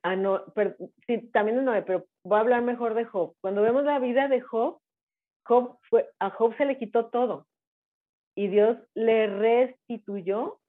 [0.02, 0.44] ah, no,
[1.06, 3.34] sí, también de Noé, pero voy a hablar mejor de Job.
[3.40, 4.80] Cuando vemos la vida de Job,
[5.44, 7.46] Job fue, a Job se le quitó todo
[8.36, 10.60] y Dios le restituyó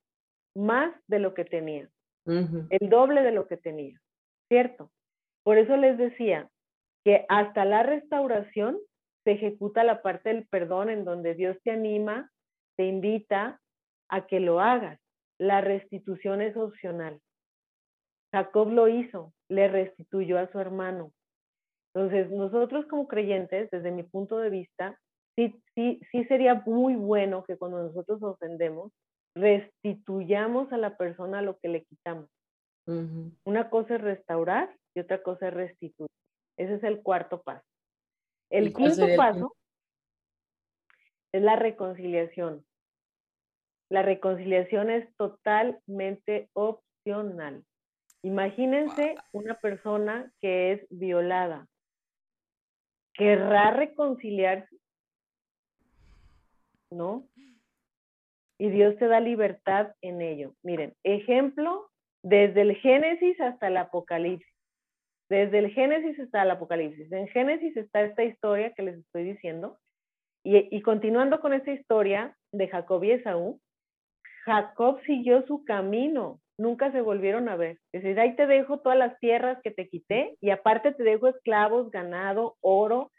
[0.56, 1.88] más de lo que tenía,
[2.26, 4.02] el doble de lo que tenía,
[4.50, 4.92] ¿cierto?
[5.44, 6.50] Por eso les decía
[7.04, 8.78] que hasta la restauración
[9.24, 12.32] se ejecuta la parte del perdón en donde Dios te anima,
[12.78, 13.60] te invita
[14.10, 15.00] a que lo hagas.
[15.40, 17.20] La restitución es opcional.
[18.34, 21.12] Jacob lo hizo, le restituyó a su hermano.
[21.94, 24.98] Entonces, nosotros como creyentes, desde mi punto de vista,
[25.36, 28.92] sí, sí, sí sería muy bueno que cuando nosotros ofendemos,
[29.36, 32.30] restituyamos a la persona lo que le quitamos.
[33.46, 36.10] Una cosa es restaurar y otra cosa es restituir.
[36.58, 37.66] Ese es el cuarto paso.
[38.50, 39.56] El quinto paso
[41.32, 42.66] es la reconciliación.
[43.90, 47.66] La reconciliación es totalmente opcional.
[48.24, 51.68] Imagínense una persona que es violada.
[53.14, 54.76] ¿Querrá reconciliarse?
[56.92, 57.28] ¿No?
[58.58, 60.54] Y Dios te da libertad en ello.
[60.62, 61.90] Miren, ejemplo,
[62.22, 64.51] desde el Génesis hasta el Apocalipsis.
[65.32, 67.12] Desde el Génesis hasta el Apocalipsis.
[67.12, 69.78] En Génesis está esta historia que les estoy diciendo.
[70.44, 73.62] Y, y continuando con esta historia de Jacob y Esaú,
[74.44, 77.80] Jacob siguió su camino nunca se volvieron a ver.
[77.92, 81.28] Es decir, ahí te dejo todas las tierras que te quité y aparte te dejo
[81.28, 83.12] esclavos, ganado, oro,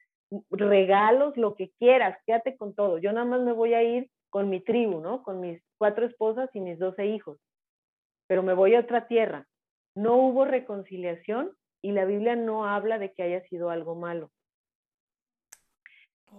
[0.51, 2.99] regalos, lo que quieras, quédate con todo.
[2.99, 5.23] Yo nada más me voy a ir con mi tribu, ¿no?
[5.23, 7.39] Con mis cuatro esposas y mis doce hijos.
[8.29, 9.47] Pero me voy a otra tierra.
[9.95, 11.51] No hubo reconciliación
[11.83, 14.31] y la Biblia no habla de que haya sido algo malo.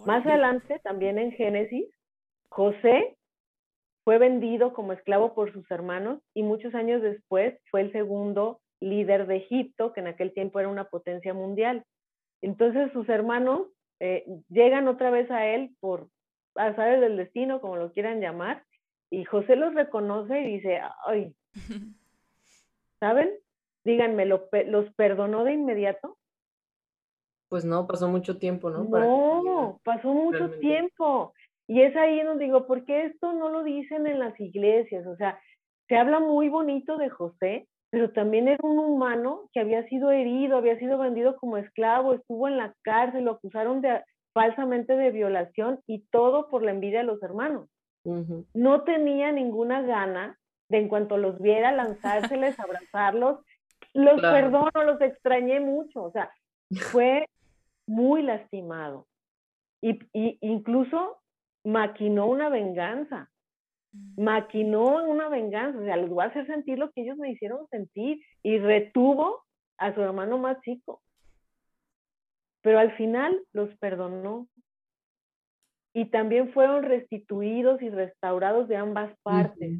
[0.05, 1.85] Más adelante, también en Génesis,
[2.49, 3.15] José
[4.03, 9.27] fue vendido como esclavo por sus hermanos y muchos años después fue el segundo líder
[9.27, 11.85] de Egipto, que en aquel tiempo era una potencia mundial.
[12.41, 13.67] Entonces sus hermanos
[13.99, 16.09] eh, llegan otra vez a él por
[16.55, 18.63] azares del destino, como lo quieran llamar,
[19.09, 21.33] y José los reconoce y dice, ay,
[22.99, 23.29] ¿saben?
[23.85, 26.17] Díganme, ¿los perdonó de inmediato?
[27.49, 28.83] Pues no, pasó mucho tiempo, ¿no?
[28.83, 31.33] no, pasó mucho tiempo.
[31.67, 35.05] Y es ahí donde digo, ¿por qué esto no lo dicen en las iglesias?
[35.05, 35.39] O sea,
[35.87, 40.57] se habla muy bonito de José, pero también era un humano que había sido herido,
[40.57, 44.01] había sido vendido como esclavo, estuvo en la cárcel, lo acusaron de,
[44.33, 47.69] falsamente de violación y todo por la envidia de los hermanos.
[48.53, 50.37] No tenía ninguna gana
[50.69, 53.39] de en cuanto los viera lanzárseles, abrazarlos.
[53.93, 56.31] Los perdono, los extrañé mucho, o sea,
[56.91, 57.27] fue
[57.85, 59.07] muy lastimado.
[59.81, 61.21] Y, y incluso
[61.63, 63.29] maquinó una venganza,
[63.91, 64.23] mm.
[64.23, 67.67] maquinó una venganza, o sea, les voy a hacer sentir lo que ellos me hicieron
[67.69, 69.43] sentir y retuvo
[69.77, 71.01] a su hermano más chico.
[72.61, 74.47] Pero al final los perdonó.
[75.95, 79.79] Y también fueron restituidos y restaurados de ambas partes,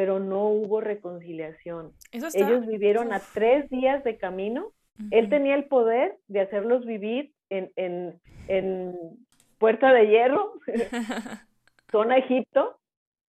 [0.00, 1.92] pero no hubo reconciliación.
[2.10, 4.72] Ellos vivieron a tres días de camino.
[5.10, 8.94] Él tenía el poder de hacerlos vivir en, en, en
[9.58, 10.54] Puerta de Hierro,
[11.92, 12.78] zona Egipto,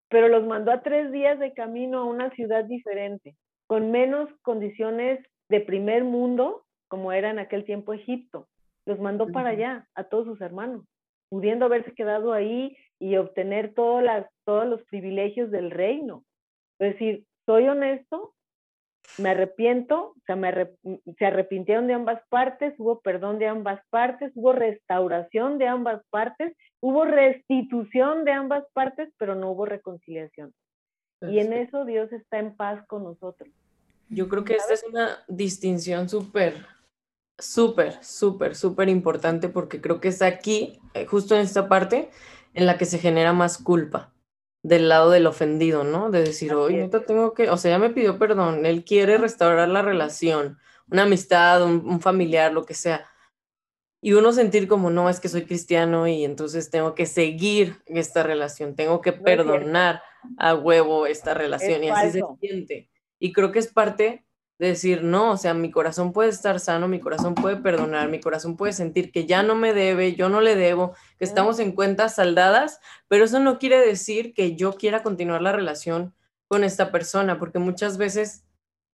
[0.07, 3.35] pero los mandó a tres días de camino a una ciudad diferente,
[3.67, 5.19] con menos condiciones
[5.49, 8.47] de primer mundo, como era en aquel tiempo Egipto.
[8.85, 10.85] los mandó para allá, a todos sus hermanos,
[11.27, 16.23] pudiendo haberse quedado ahí y obtener todas las, todos los privilegios del reino.
[16.81, 18.33] Es decir, soy honesto,
[19.19, 20.51] me arrepiento, o sea, me
[21.19, 26.57] se arrepintieron de ambas partes, hubo perdón de ambas partes, hubo restauración de ambas partes,
[26.79, 30.55] hubo restitución de ambas partes, pero no hubo reconciliación.
[31.21, 33.53] Y en eso Dios está en paz con nosotros.
[34.09, 36.65] Yo creo que esta es una distinción súper,
[37.37, 42.09] súper, súper, súper importante porque creo que está aquí, eh, justo en esta parte,
[42.55, 44.11] en la que se genera más culpa
[44.63, 46.11] del lado del ofendido, ¿no?
[46.11, 49.67] De decir, oye, no tengo que, o sea, ya me pidió perdón, él quiere restaurar
[49.69, 50.57] la relación,
[50.89, 53.09] una amistad, un, familiar, lo que sea.
[54.01, 58.23] Y uno sentir como, no, es que soy cristiano y entonces tengo que seguir esta
[58.23, 60.01] relación, tengo que perdonar
[60.37, 62.89] a huevo esta relación y así se siente.
[63.19, 64.25] Y creo que es parte
[64.61, 68.19] de decir, no, o sea, mi corazón puede estar sano, mi corazón puede perdonar, mi
[68.19, 71.71] corazón puede sentir que ya no me debe, yo no le debo, que estamos en
[71.71, 76.13] cuentas saldadas, pero eso no quiere decir que yo quiera continuar la relación
[76.47, 78.45] con esta persona, porque muchas veces,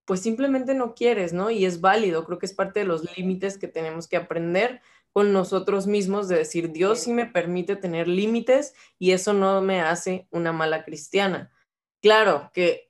[0.06, 1.50] pues simplemente no quieres, ¿no?
[1.50, 4.80] Y es válido, creo que es parte de los límites que tenemos que aprender
[5.12, 9.82] con nosotros mismos, de decir, Dios sí me permite tener límites y eso no me
[9.82, 11.52] hace una mala cristiana.
[12.00, 12.87] Claro que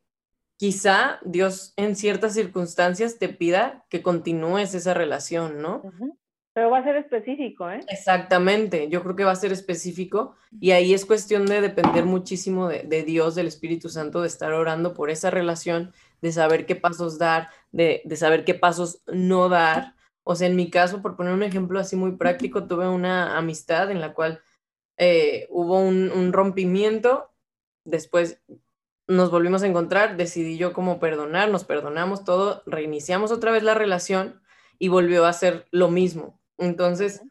[0.59, 5.83] quizá Dios en ciertas circunstancias te pida que continúes esa relación, ¿no?
[6.53, 7.81] Pero va a ser específico, ¿eh?
[7.89, 12.67] Exactamente, yo creo que va a ser específico y ahí es cuestión de depender muchísimo
[12.69, 17.19] de, Dios, del Espíritu Santo, de estar orando por esa relación, de saber qué pasos
[17.19, 19.95] dar, de, saber qué pasos no dar.
[20.25, 23.93] O sea, en mi caso, por poner un ejemplo así muy práctico, tuve una amistad
[23.93, 24.41] en la cual
[24.97, 27.31] eh, hubo un, un rompimiento,
[27.85, 28.43] después
[29.09, 33.75] nos volvimos a encontrar, decidí yo como perdonar, nos perdonamos todo, reiniciamos otra vez la
[33.75, 34.41] relación
[34.79, 36.41] y volvió a ser lo mismo.
[36.59, 37.23] Entonces,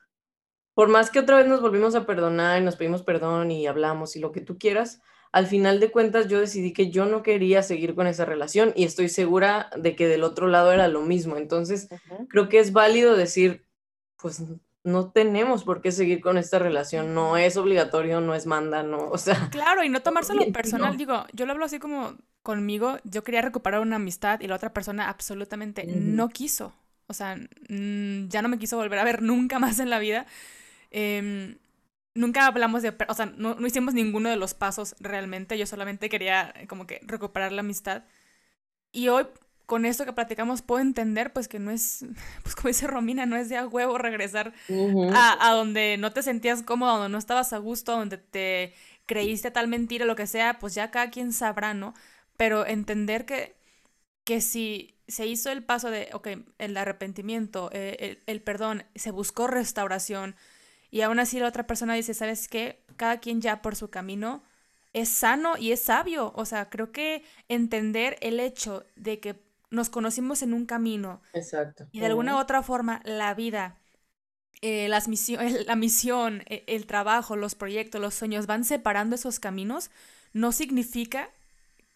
[0.74, 4.16] por más que otra vez nos volvimos a perdonar y nos pedimos perdón y hablamos
[4.16, 5.02] y lo que tú quieras,
[5.32, 8.84] al final de cuentas yo decidí que yo no quería seguir con esa relación y
[8.84, 11.38] estoy segura de que del otro lado era lo mismo.
[11.38, 11.90] Entonces,
[12.30, 13.68] creo que es válido decir,
[14.18, 14.42] pues
[14.88, 19.10] no tenemos por qué seguir con esta relación, no es obligatorio, no es manda, no,
[19.10, 19.50] o sea.
[19.52, 23.82] Claro, y no tomárselo personal, digo, yo lo hablo así como conmigo, yo quería recuperar
[23.82, 26.74] una amistad y la otra persona absolutamente no quiso,
[27.08, 27.36] o sea,
[27.68, 30.26] ya no me quiso volver a ver nunca más en la vida.
[30.90, 31.58] Em,
[32.16, 36.08] nunca hablamos de, o sea, no, no hicimos ninguno de los pasos realmente, yo solamente
[36.08, 38.04] quería como que recuperar la amistad.
[38.94, 39.26] Y hoy
[39.68, 42.06] con esto que platicamos puedo entender pues que no es,
[42.44, 44.54] pues como dice Romina, no es de a huevo regresar
[45.14, 48.74] a, a, donde no te sentías cómodo, donde no estabas a gusto, donde te
[49.06, 51.94] creíste tal mentira, lo que sea, pues ya cada quien sabrá, ¿no?
[52.38, 53.56] Pero entender que,
[54.24, 59.12] que si se hizo el paso de, ok, el arrepentimiento, eh, el, el, perdón, se
[59.12, 60.36] buscó restauración
[60.92, 62.84] y aún así la otra persona dice, ¿sabes qué?
[62.96, 64.44] Cada quien ya por su camino
[64.94, 66.32] es sano y es sabio.
[66.36, 71.22] O sea, creo que entender el hecho de que nos conocimos en un camino.
[71.34, 71.88] Exacto.
[71.92, 73.78] Y de alguna u otra forma, la vida,
[74.62, 75.08] eh, las
[75.68, 79.92] la misión, e, el trabajo, los proyectos, los sueños van separando esos caminos,
[80.34, 81.30] no significa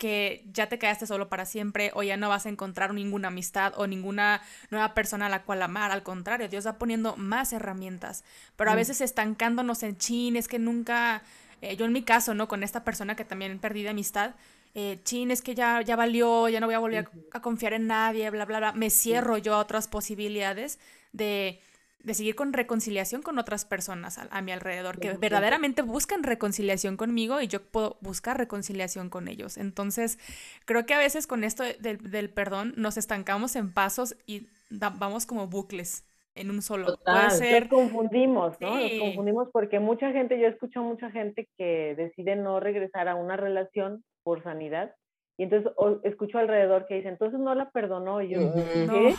[0.02, 3.74] que ya te quedaste solo para siempre o ya no vas a encontrar ninguna amistad
[3.78, 4.42] o ninguna
[4.72, 5.92] nueva persona a la cual amar.
[5.92, 8.24] Al contrario, Dios va poniendo más herramientas.
[8.56, 8.78] Pero a mm.
[8.78, 11.22] veces estancándonos en chin, es que nunca,
[11.62, 12.48] eh, yo en mi caso, ¿no?
[12.48, 14.32] Con esta persona que también perdí de amistad,
[14.74, 17.88] eh, chin, es que ya, ya valió, ya no voy a volver a, confiar en
[17.88, 18.72] nadie, bla, bla, bla.
[18.74, 20.80] Me cierro yo a otras posibilidades
[21.12, 21.60] de,
[22.04, 27.42] de, seguir con reconciliación con otras personas a, mi alrededor, que verdaderamente buscan reconciliación conmigo
[27.42, 29.58] y yo puedo buscar reconciliación con ellos.
[29.58, 30.20] Entonces,
[30.66, 35.48] creo que a veces con esto del perdón nos estancamos en pasos y vamos como
[35.48, 36.06] bucles
[36.36, 36.98] en un solo.
[37.04, 37.64] Puede ser...
[37.64, 38.80] Nos confundimos, ¿no?
[38.80, 43.38] Nos confundimos porque mucha gente, yo escucho mucha gente que decide no regresar a una
[43.38, 44.94] relación por sanidad.
[45.38, 45.72] Y entonces
[46.04, 48.22] escucho alrededor que dice, entonces no la perdonó.
[48.22, 49.16] yo, ¿qué?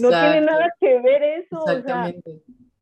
[0.00, 0.08] No.
[0.08, 1.62] tiene nada que ver eso.
[1.62, 2.12] O sea,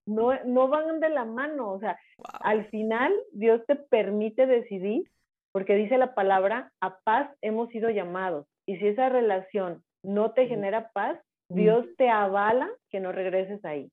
[0.07, 1.72] no, no van de la mano.
[1.72, 1.99] O sea,
[2.41, 5.11] al final Dios te permite decidir,
[5.53, 8.47] porque dice la palabra, a paz hemos sido llamados.
[8.66, 11.18] Y si esa relación no te genera paz,
[11.55, 13.90] Dios te avala que no regreses ahí.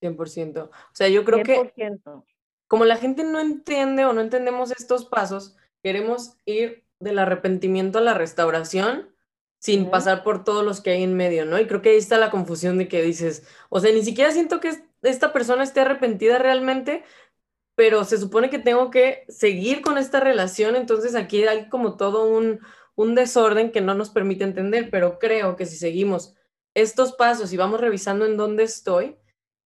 [0.00, 0.64] 100%.
[0.64, 1.72] O sea, yo creo 100%.
[1.74, 2.28] que
[2.68, 8.02] como la gente no entiende o no entendemos estos pasos, queremos ir del arrepentimiento a
[8.02, 9.08] la restauración
[9.58, 11.58] sin pasar por todos los que hay en medio, ¿no?
[11.58, 14.60] Y creo que ahí está la confusión de que dices, o sea, ni siquiera siento
[14.60, 14.70] que
[15.02, 17.02] esta persona esté arrepentida realmente,
[17.74, 22.28] pero se supone que tengo que seguir con esta relación, entonces aquí hay como todo
[22.28, 22.60] un,
[22.94, 26.36] un desorden que no nos permite entender, pero creo que si seguimos
[26.74, 29.16] estos pasos y vamos revisando en dónde estoy,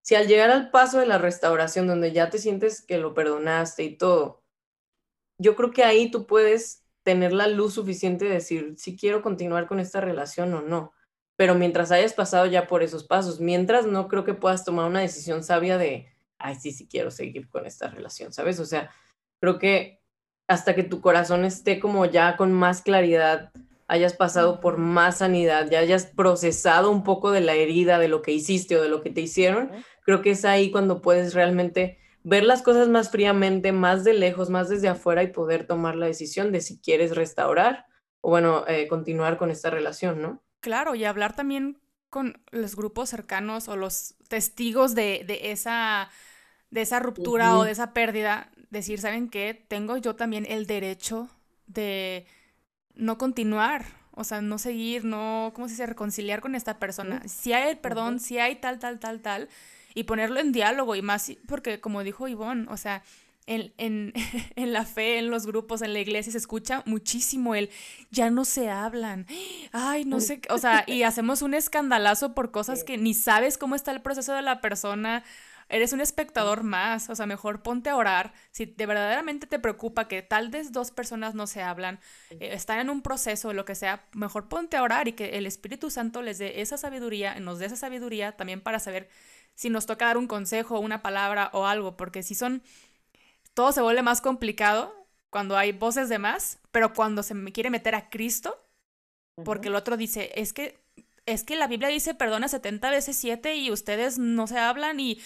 [0.03, 3.85] si al llegar al paso de la restauración, donde ya te sientes que lo perdonaste
[3.85, 4.43] y todo,
[5.39, 9.67] yo creo que ahí tú puedes tener la luz suficiente de decir si quiero continuar
[9.67, 10.93] con esta relación o no.
[11.37, 15.01] Pero mientras hayas pasado ya por esos pasos, mientras no creo que puedas tomar una
[15.01, 18.61] decisión sabia de, ay, sí, sí quiero seguir con esta relación, ¿sabes?
[18.61, 18.91] O sea,
[19.41, 20.01] creo que
[20.49, 23.53] hasta que tu corazón esté como ya con más claridad,
[23.93, 28.23] hayas pasado por más sanidad, ya hayas procesado un poco de la herida, de lo
[28.23, 29.71] que hiciste o de lo que te hicieron,
[30.07, 34.49] creo que es ahí cuando puedes realmente ver las cosas más fríamente, más de lejos,
[34.49, 37.85] más desde afuera y poder tomar la decisión de si quieres restaurar
[38.23, 40.43] o bueno, eh, continuar con esta relación, ¿no?
[40.61, 41.79] Claro, y hablar también
[42.09, 46.09] con los grupos cercanos o los testigos de, de esa,
[46.71, 49.67] de esa ruptura o de esa pérdida, decir, ¿saben qué?
[49.69, 51.29] Tengo yo también el derecho
[51.67, 52.27] de
[52.95, 55.87] no continuar, o sea, no seguir, no, ¿cómo se dice?
[55.87, 57.23] Reconciliar con esta persona.
[57.27, 59.49] Si hay el perdón, si hay tal, tal, tal, tal,
[59.95, 63.03] y ponerlo en diálogo y más, porque como dijo Ivonne, o sea,
[63.47, 64.13] en, en,
[64.57, 67.71] en, la fe, en los grupos, en la iglesia, se escucha muchísimo el
[68.11, 69.27] ya no se hablan.
[69.73, 73.75] Ay, no sé, o sea, y hacemos un escandalazo por cosas que ni sabes cómo
[73.75, 75.25] está el proceso de la persona
[75.73, 78.35] eres un espectador más, o sea, mejor ponte a orar.
[78.51, 81.99] Si de verdaderamente te preocupa que tal vez dos personas no se hablan,
[82.31, 85.31] eh, están en un proceso o lo que sea, mejor ponte a orar y que
[85.39, 89.09] el Espíritu Santo les dé esa sabiduría, nos dé esa sabiduría también para saber
[89.55, 92.63] si nos toca dar un consejo, una palabra o algo, porque si son,
[93.55, 94.95] todo se vuelve más complicado
[95.31, 98.63] cuando hay voces de más, pero cuando se me quiere meter a Cristo,
[99.43, 100.83] porque el otro dice, es que
[101.25, 105.21] es que la Biblia dice perdona 70 veces 7 y ustedes no se hablan y,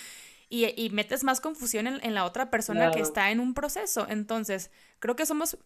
[0.49, 4.07] y, metes más confusión en, la otra persona que está en un proceso.
[4.09, 5.59] Entonces, creo que somos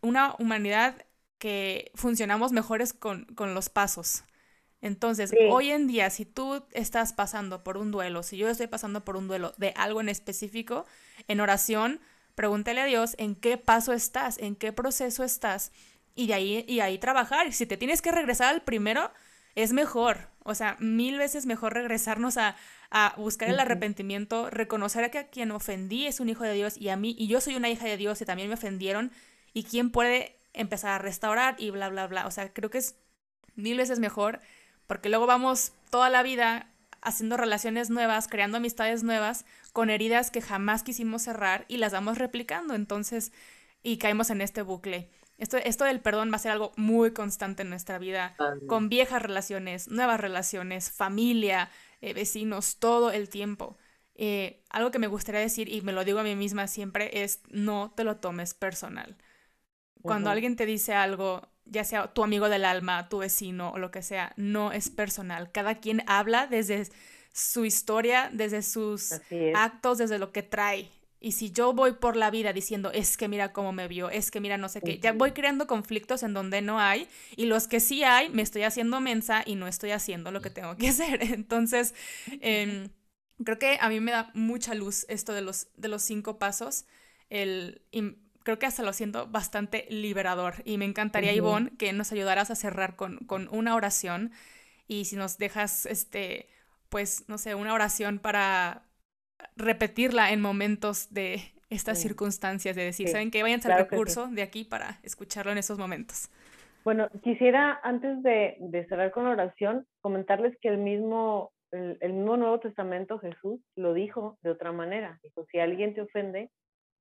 [0.00, 1.04] una humanidad
[1.38, 4.24] que funcionamos mejores con, con los pasos.
[4.80, 9.04] Entonces, hoy en día, si tú estás pasando por un duelo, si yo estoy pasando
[9.04, 10.86] por un duelo de algo en específico,
[11.26, 12.00] en oración,
[12.36, 15.72] pregúntale a Dios en qué paso estás, en qué proceso estás,
[16.14, 17.52] y de ahí, y ahí trabajar.
[17.52, 19.10] Si te tienes que regresar al primero,
[19.56, 20.28] es mejor.
[20.48, 22.56] O sea, mil veces mejor regresarnos a,
[22.90, 26.88] a buscar el arrepentimiento, reconocer que a quien ofendí es un hijo de Dios y
[26.88, 29.12] a mí, y yo soy una hija de Dios y también me ofendieron,
[29.52, 32.26] y quién puede empezar a restaurar y bla, bla, bla.
[32.26, 32.96] O sea, creo que es
[33.56, 34.40] mil veces mejor,
[34.86, 36.70] porque luego vamos toda la vida
[37.00, 42.18] haciendo relaciones nuevas, creando amistades nuevas, con heridas que jamás quisimos cerrar y las vamos
[42.18, 43.32] replicando, entonces,
[43.82, 45.10] y caemos en este bucle.
[45.38, 48.34] Esto, esto del perdón va a ser algo muy constante en nuestra vida,
[48.66, 51.70] con viejas relaciones, nuevas relaciones, familia,
[52.00, 53.76] eh, vecinos, todo el tiempo.
[54.16, 57.40] Eh, algo que me gustaría decir, y me lo digo a mí misma siempre, es
[57.50, 59.16] no te lo tomes personal.
[60.02, 63.90] Cuando alguien te dice algo, ya sea tu amigo del alma, tu vecino o lo
[63.90, 65.52] que sea, no es personal.
[65.52, 66.88] Cada quien habla desde
[67.32, 69.20] su historia, desde sus
[69.54, 70.90] actos, desde lo que trae.
[71.20, 74.30] Y si yo voy por la vida diciendo, es que mira cómo me vio, es
[74.30, 77.66] que mira no sé qué, ya voy creando conflictos en donde no hay y los
[77.66, 80.88] que sí hay, me estoy haciendo mensa y no estoy haciendo lo que tengo que
[80.90, 81.22] hacer.
[81.22, 81.94] Entonces,
[82.40, 82.90] em,
[83.44, 86.86] creo que a mí me da mucha luz esto de los, de los cinco pasos.
[87.30, 87.82] El,
[88.44, 92.54] creo que hasta lo siento bastante liberador y me encantaría, Ivonne, que nos ayudaras a
[92.54, 94.32] cerrar con, con una oración
[94.86, 96.48] y si nos dejas, este,
[96.88, 98.87] pues, no sé, una oración para
[99.56, 103.42] repetirla en momentos de estas circunstancias, de decir, ¿saben qué?
[103.42, 106.30] Vayan al recurso de aquí para escucharlo en esos momentos.
[106.84, 112.60] Bueno, quisiera, antes de, cerrar con la oración, comentarles que el mismo, el, mismo Nuevo
[112.60, 115.18] Testamento Jesús lo dijo de otra manera.
[115.22, 116.50] Dijo, si alguien te ofende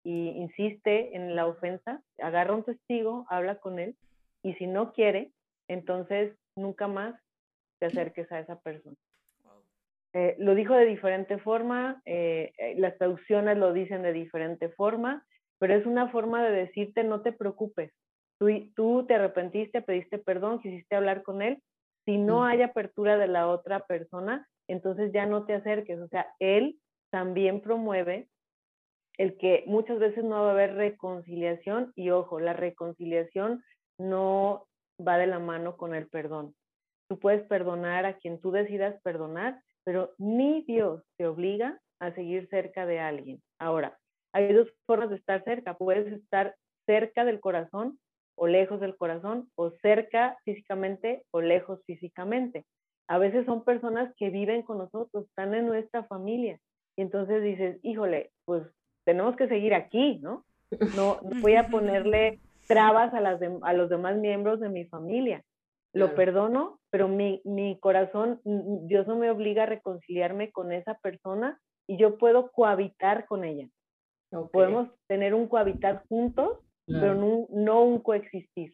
[0.03, 3.95] y insiste en la ofensa, agarra un testigo, habla con él,
[4.43, 5.31] y si no quiere,
[5.69, 7.15] entonces nunca más
[7.79, 8.97] te acerques a esa persona.
[10.17, 15.23] Eh, lo dijo de diferente forma, eh, eh, las traducciones lo dicen de diferente forma,
[15.59, 17.93] pero es una forma de decirte no te preocupes.
[18.39, 21.61] Tú, tú te arrepentiste, pediste perdón, quisiste hablar con él.
[22.05, 25.99] Si no hay apertura de la otra persona, entonces ya no te acerques.
[25.99, 26.79] O sea, él
[27.11, 28.27] también promueve
[29.19, 33.63] el que muchas veces no va a haber reconciliación y ojo, la reconciliación
[33.99, 34.65] no
[34.99, 36.55] va de la mano con el perdón.
[37.07, 42.49] Tú puedes perdonar a quien tú decidas perdonar, pero ni Dios te obliga a seguir
[42.49, 43.41] cerca de alguien.
[43.57, 43.97] Ahora,
[44.33, 45.77] hay dos formas de estar cerca.
[45.77, 47.97] Puedes estar cerca del corazón
[48.35, 52.65] o lejos del corazón, o cerca físicamente o lejos físicamente.
[53.07, 56.59] A veces son personas que viven con nosotros, están en nuestra familia.
[56.97, 58.63] Y entonces dices, híjole, pues
[59.05, 60.43] tenemos que seguir aquí, ¿no?
[60.97, 65.45] No, voy a ponerle trabas a, las a los demás miembros de mi familia.
[65.97, 71.59] Lo perdono, pero mi, mi corazón, Dios no me obliga a reconciliarme con esa persona
[71.87, 73.67] y yo puedo cohabitar con ella.
[74.51, 78.73] Podemos tener un cohabitar juntos, pero no, no un coexistir.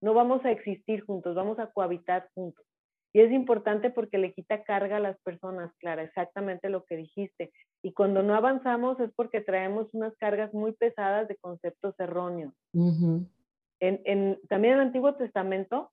[0.00, 2.64] No vamos a existir juntos, vamos a cohabitar juntos.
[3.12, 7.52] Y es importante porque le quita carga a las personas, Clara, exactamente lo que dijiste.
[7.82, 12.54] Y cuando no avanzamos es porque traemos unas cargas muy pesadas de conceptos erróneos.
[12.72, 15.90] en, en, también en el Antiguo Testamento,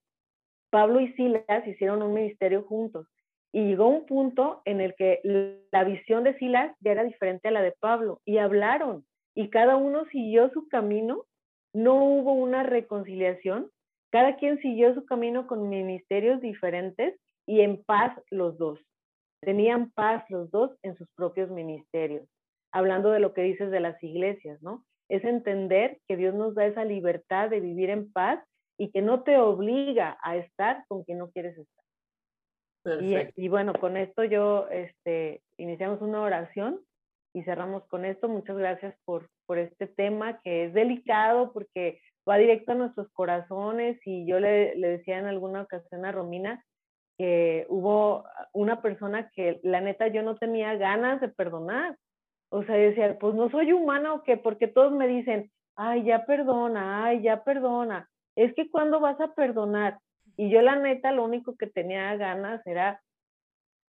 [0.70, 3.08] Pablo y Silas hicieron un ministerio juntos.
[3.54, 5.22] Y llegó un punto en el que
[5.72, 8.22] la visión de Silas ya era diferente a la de Pablo.
[8.26, 9.06] Y hablaron.
[9.34, 11.24] Y cada uno siguió su camino.
[11.74, 13.70] No hubo una reconciliación,
[14.12, 18.80] cada quien siguió su camino con ministerios diferentes y en paz los dos.
[19.42, 22.28] Tenían paz los dos en sus propios ministerios.
[22.72, 24.84] Hablando de lo que dices de las iglesias, ¿no?
[25.10, 28.44] Es entender que Dios nos da esa libertad de vivir en paz
[28.78, 31.84] y que no te obliga a estar con quien no quieres estar.
[33.02, 36.80] Y, y, bueno, con esto yo este, iniciamos una oración
[37.34, 38.30] y cerramos con esto.
[38.30, 44.00] Muchas gracias por, por este tema que es delicado porque va directo a nuestros corazones
[44.06, 46.64] y yo le, le decía en alguna ocasión a Romina
[47.18, 51.98] que hubo una persona que la neta yo no tenía ganas de perdonar.
[52.50, 56.26] O sea, decía, pues no soy humana o qué, porque todos me dicen, ay, ya
[56.26, 58.10] perdona, ay, ya perdona.
[58.38, 59.98] Es que cuando vas a perdonar,
[60.38, 63.02] y yo la neta lo único que tenía ganas era,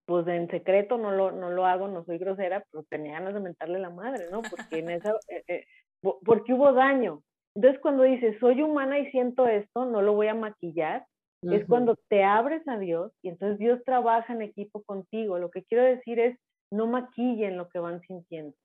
[0.06, 3.40] pues en secreto no lo, no lo hago, no soy grosera, pero tenía ganas de
[3.40, 4.40] mentarle la madre, ¿no?
[4.40, 5.64] Porque en esa, eh, eh,
[6.00, 7.22] porque hubo daño.
[7.54, 11.04] Entonces, cuando dices, soy humana y siento esto, no lo voy a maquillar,
[11.42, 15.38] es cuando te abres a Dios y entonces Dios trabaja en equipo contigo.
[15.38, 16.36] Lo que quiero decir es,
[16.70, 18.56] no maquillen lo que van sintiendo.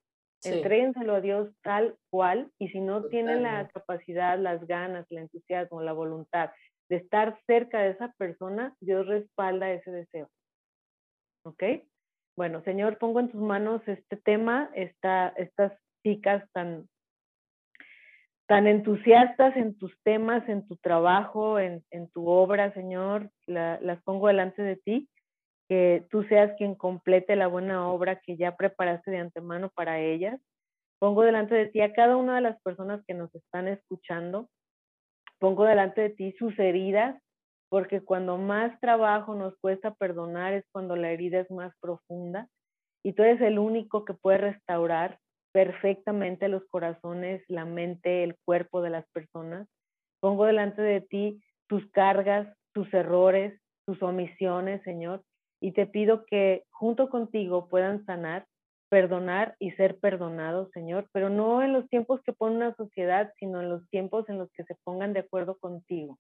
[0.44, 0.62] Sí.
[0.62, 5.94] a Dios tal cual y si no tienen la capacidad, las ganas, el entusiasmo, la
[5.94, 6.52] voluntad
[6.90, 10.30] de estar cerca de esa persona, Dios respalda ese deseo.
[11.46, 11.64] ¿Ok?
[12.36, 15.74] Bueno, Señor, pongo en tus manos este tema, esta, estas
[16.04, 16.88] chicas tan
[18.46, 21.82] tan entusiastas en tus temas, en tu trabajo, en,
[22.14, 25.10] tu obra, Señor, las pongo delante de ti,
[25.68, 30.40] que tú seas quien complete la buena obra que ya preparaste de antemano para ellas.
[31.00, 34.50] Pongo delante de ti a cada una de las personas que nos están escuchando.
[35.40, 37.22] Pongo delante de ti sus heridas,
[37.70, 42.48] porque cuando más trabajo nos cuesta perdonar es cuando la herida es más profunda.
[43.04, 45.20] Y tú eres el único que puede restaurar
[45.52, 49.68] perfectamente los corazones, la mente, el cuerpo de las personas.
[50.20, 55.22] Pongo delante de ti tus cargas, tus errores, tus omisiones, Señor,
[55.64, 58.46] y te pido que junto contigo puedan sanar,
[58.90, 63.62] perdonar y ser perdonados, Señor, pero no en los tiempos que pone una sociedad, sino
[63.62, 66.20] en los tiempos en los que se pongan de acuerdo contigo.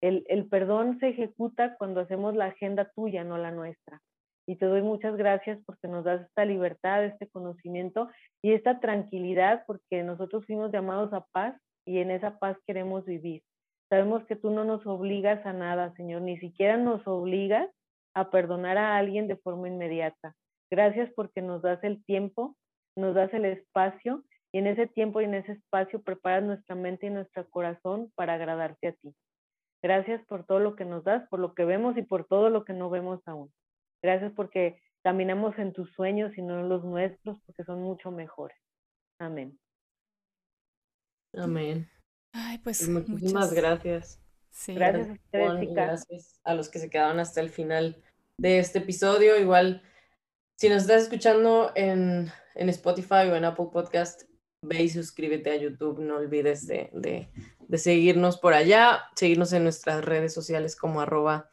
[0.00, 4.00] El, el perdón se ejecuta cuando hacemos la agenda tuya, no la nuestra
[4.48, 8.08] y te doy muchas gracias porque nos das esta libertad, este conocimiento
[8.42, 11.54] y esta tranquilidad porque nosotros fuimos llamados a paz
[11.86, 13.42] y en esa paz queremos vivir.
[13.88, 17.68] Sabemos que tú no nos obligas a nada, Señor, ni siquiera nos obligas
[18.14, 20.34] a perdonar a alguien de forma inmediata.
[20.70, 22.56] Gracias porque nos das el tiempo,
[22.96, 27.06] nos das el espacio y en ese tiempo y en ese espacio preparas nuestra mente
[27.06, 29.14] y nuestro corazón para agradarte a ti.
[29.82, 32.64] Gracias por todo lo que nos das, por lo que vemos y por todo lo
[32.64, 33.52] que no vemos aún.
[34.02, 38.56] Gracias porque caminamos en tus sueños y no en los nuestros, porque son mucho mejores.
[39.18, 39.58] Amén.
[41.34, 41.88] Amén.
[42.32, 44.21] Ay, pues, pues muchísimas gracias.
[44.68, 48.02] Gracias a ustedes, Gracias a los que se quedaron hasta el final
[48.38, 49.38] de este episodio.
[49.38, 49.82] Igual,
[50.56, 54.22] si nos estás escuchando en, en Spotify o en Apple Podcast,
[54.62, 56.00] ve y suscríbete a YouTube.
[56.00, 57.28] No olvides de, de,
[57.60, 61.50] de seguirnos por allá, seguirnos en nuestras redes sociales como arroba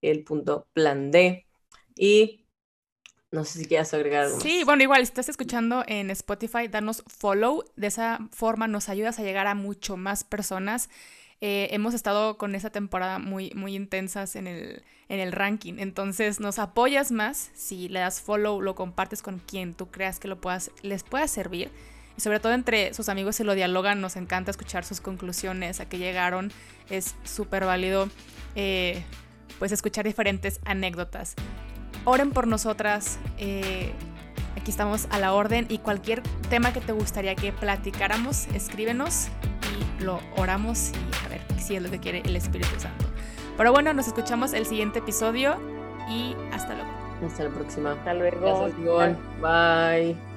[0.00, 1.46] el punto plan D.
[1.94, 2.46] Y
[3.30, 4.40] no sé si quieras agregar algo.
[4.40, 7.64] Sí, bueno, igual, si estás escuchando en Spotify, danos follow.
[7.76, 10.90] De esa forma nos ayudas a llegar a mucho más personas.
[11.44, 15.74] Eh, hemos estado con esa temporada muy, muy intensas en el, en el ranking.
[15.78, 20.28] Entonces nos apoyas más si le das follow, lo compartes con quien tú creas que
[20.28, 21.72] lo puedas, les pueda servir.
[22.16, 25.88] Y sobre todo entre sus amigos se lo dialogan, nos encanta escuchar sus conclusiones, a
[25.88, 26.52] qué llegaron.
[26.88, 28.08] Es súper válido
[28.54, 29.02] eh,
[29.58, 31.34] pues escuchar diferentes anécdotas.
[32.04, 33.18] Oren por nosotras.
[33.38, 33.90] Eh,
[34.56, 39.28] aquí estamos a la orden y cualquier tema que te gustaría que platicáramos, escríbenos
[40.00, 43.04] lo oramos y a ver si es lo que quiere el Espíritu Santo.
[43.56, 45.56] Pero bueno, nos escuchamos el siguiente episodio
[46.08, 46.90] y hasta luego.
[47.26, 47.92] Hasta la próxima.
[47.92, 48.40] Hasta luego.
[48.40, 50.31] Gracias, Bye.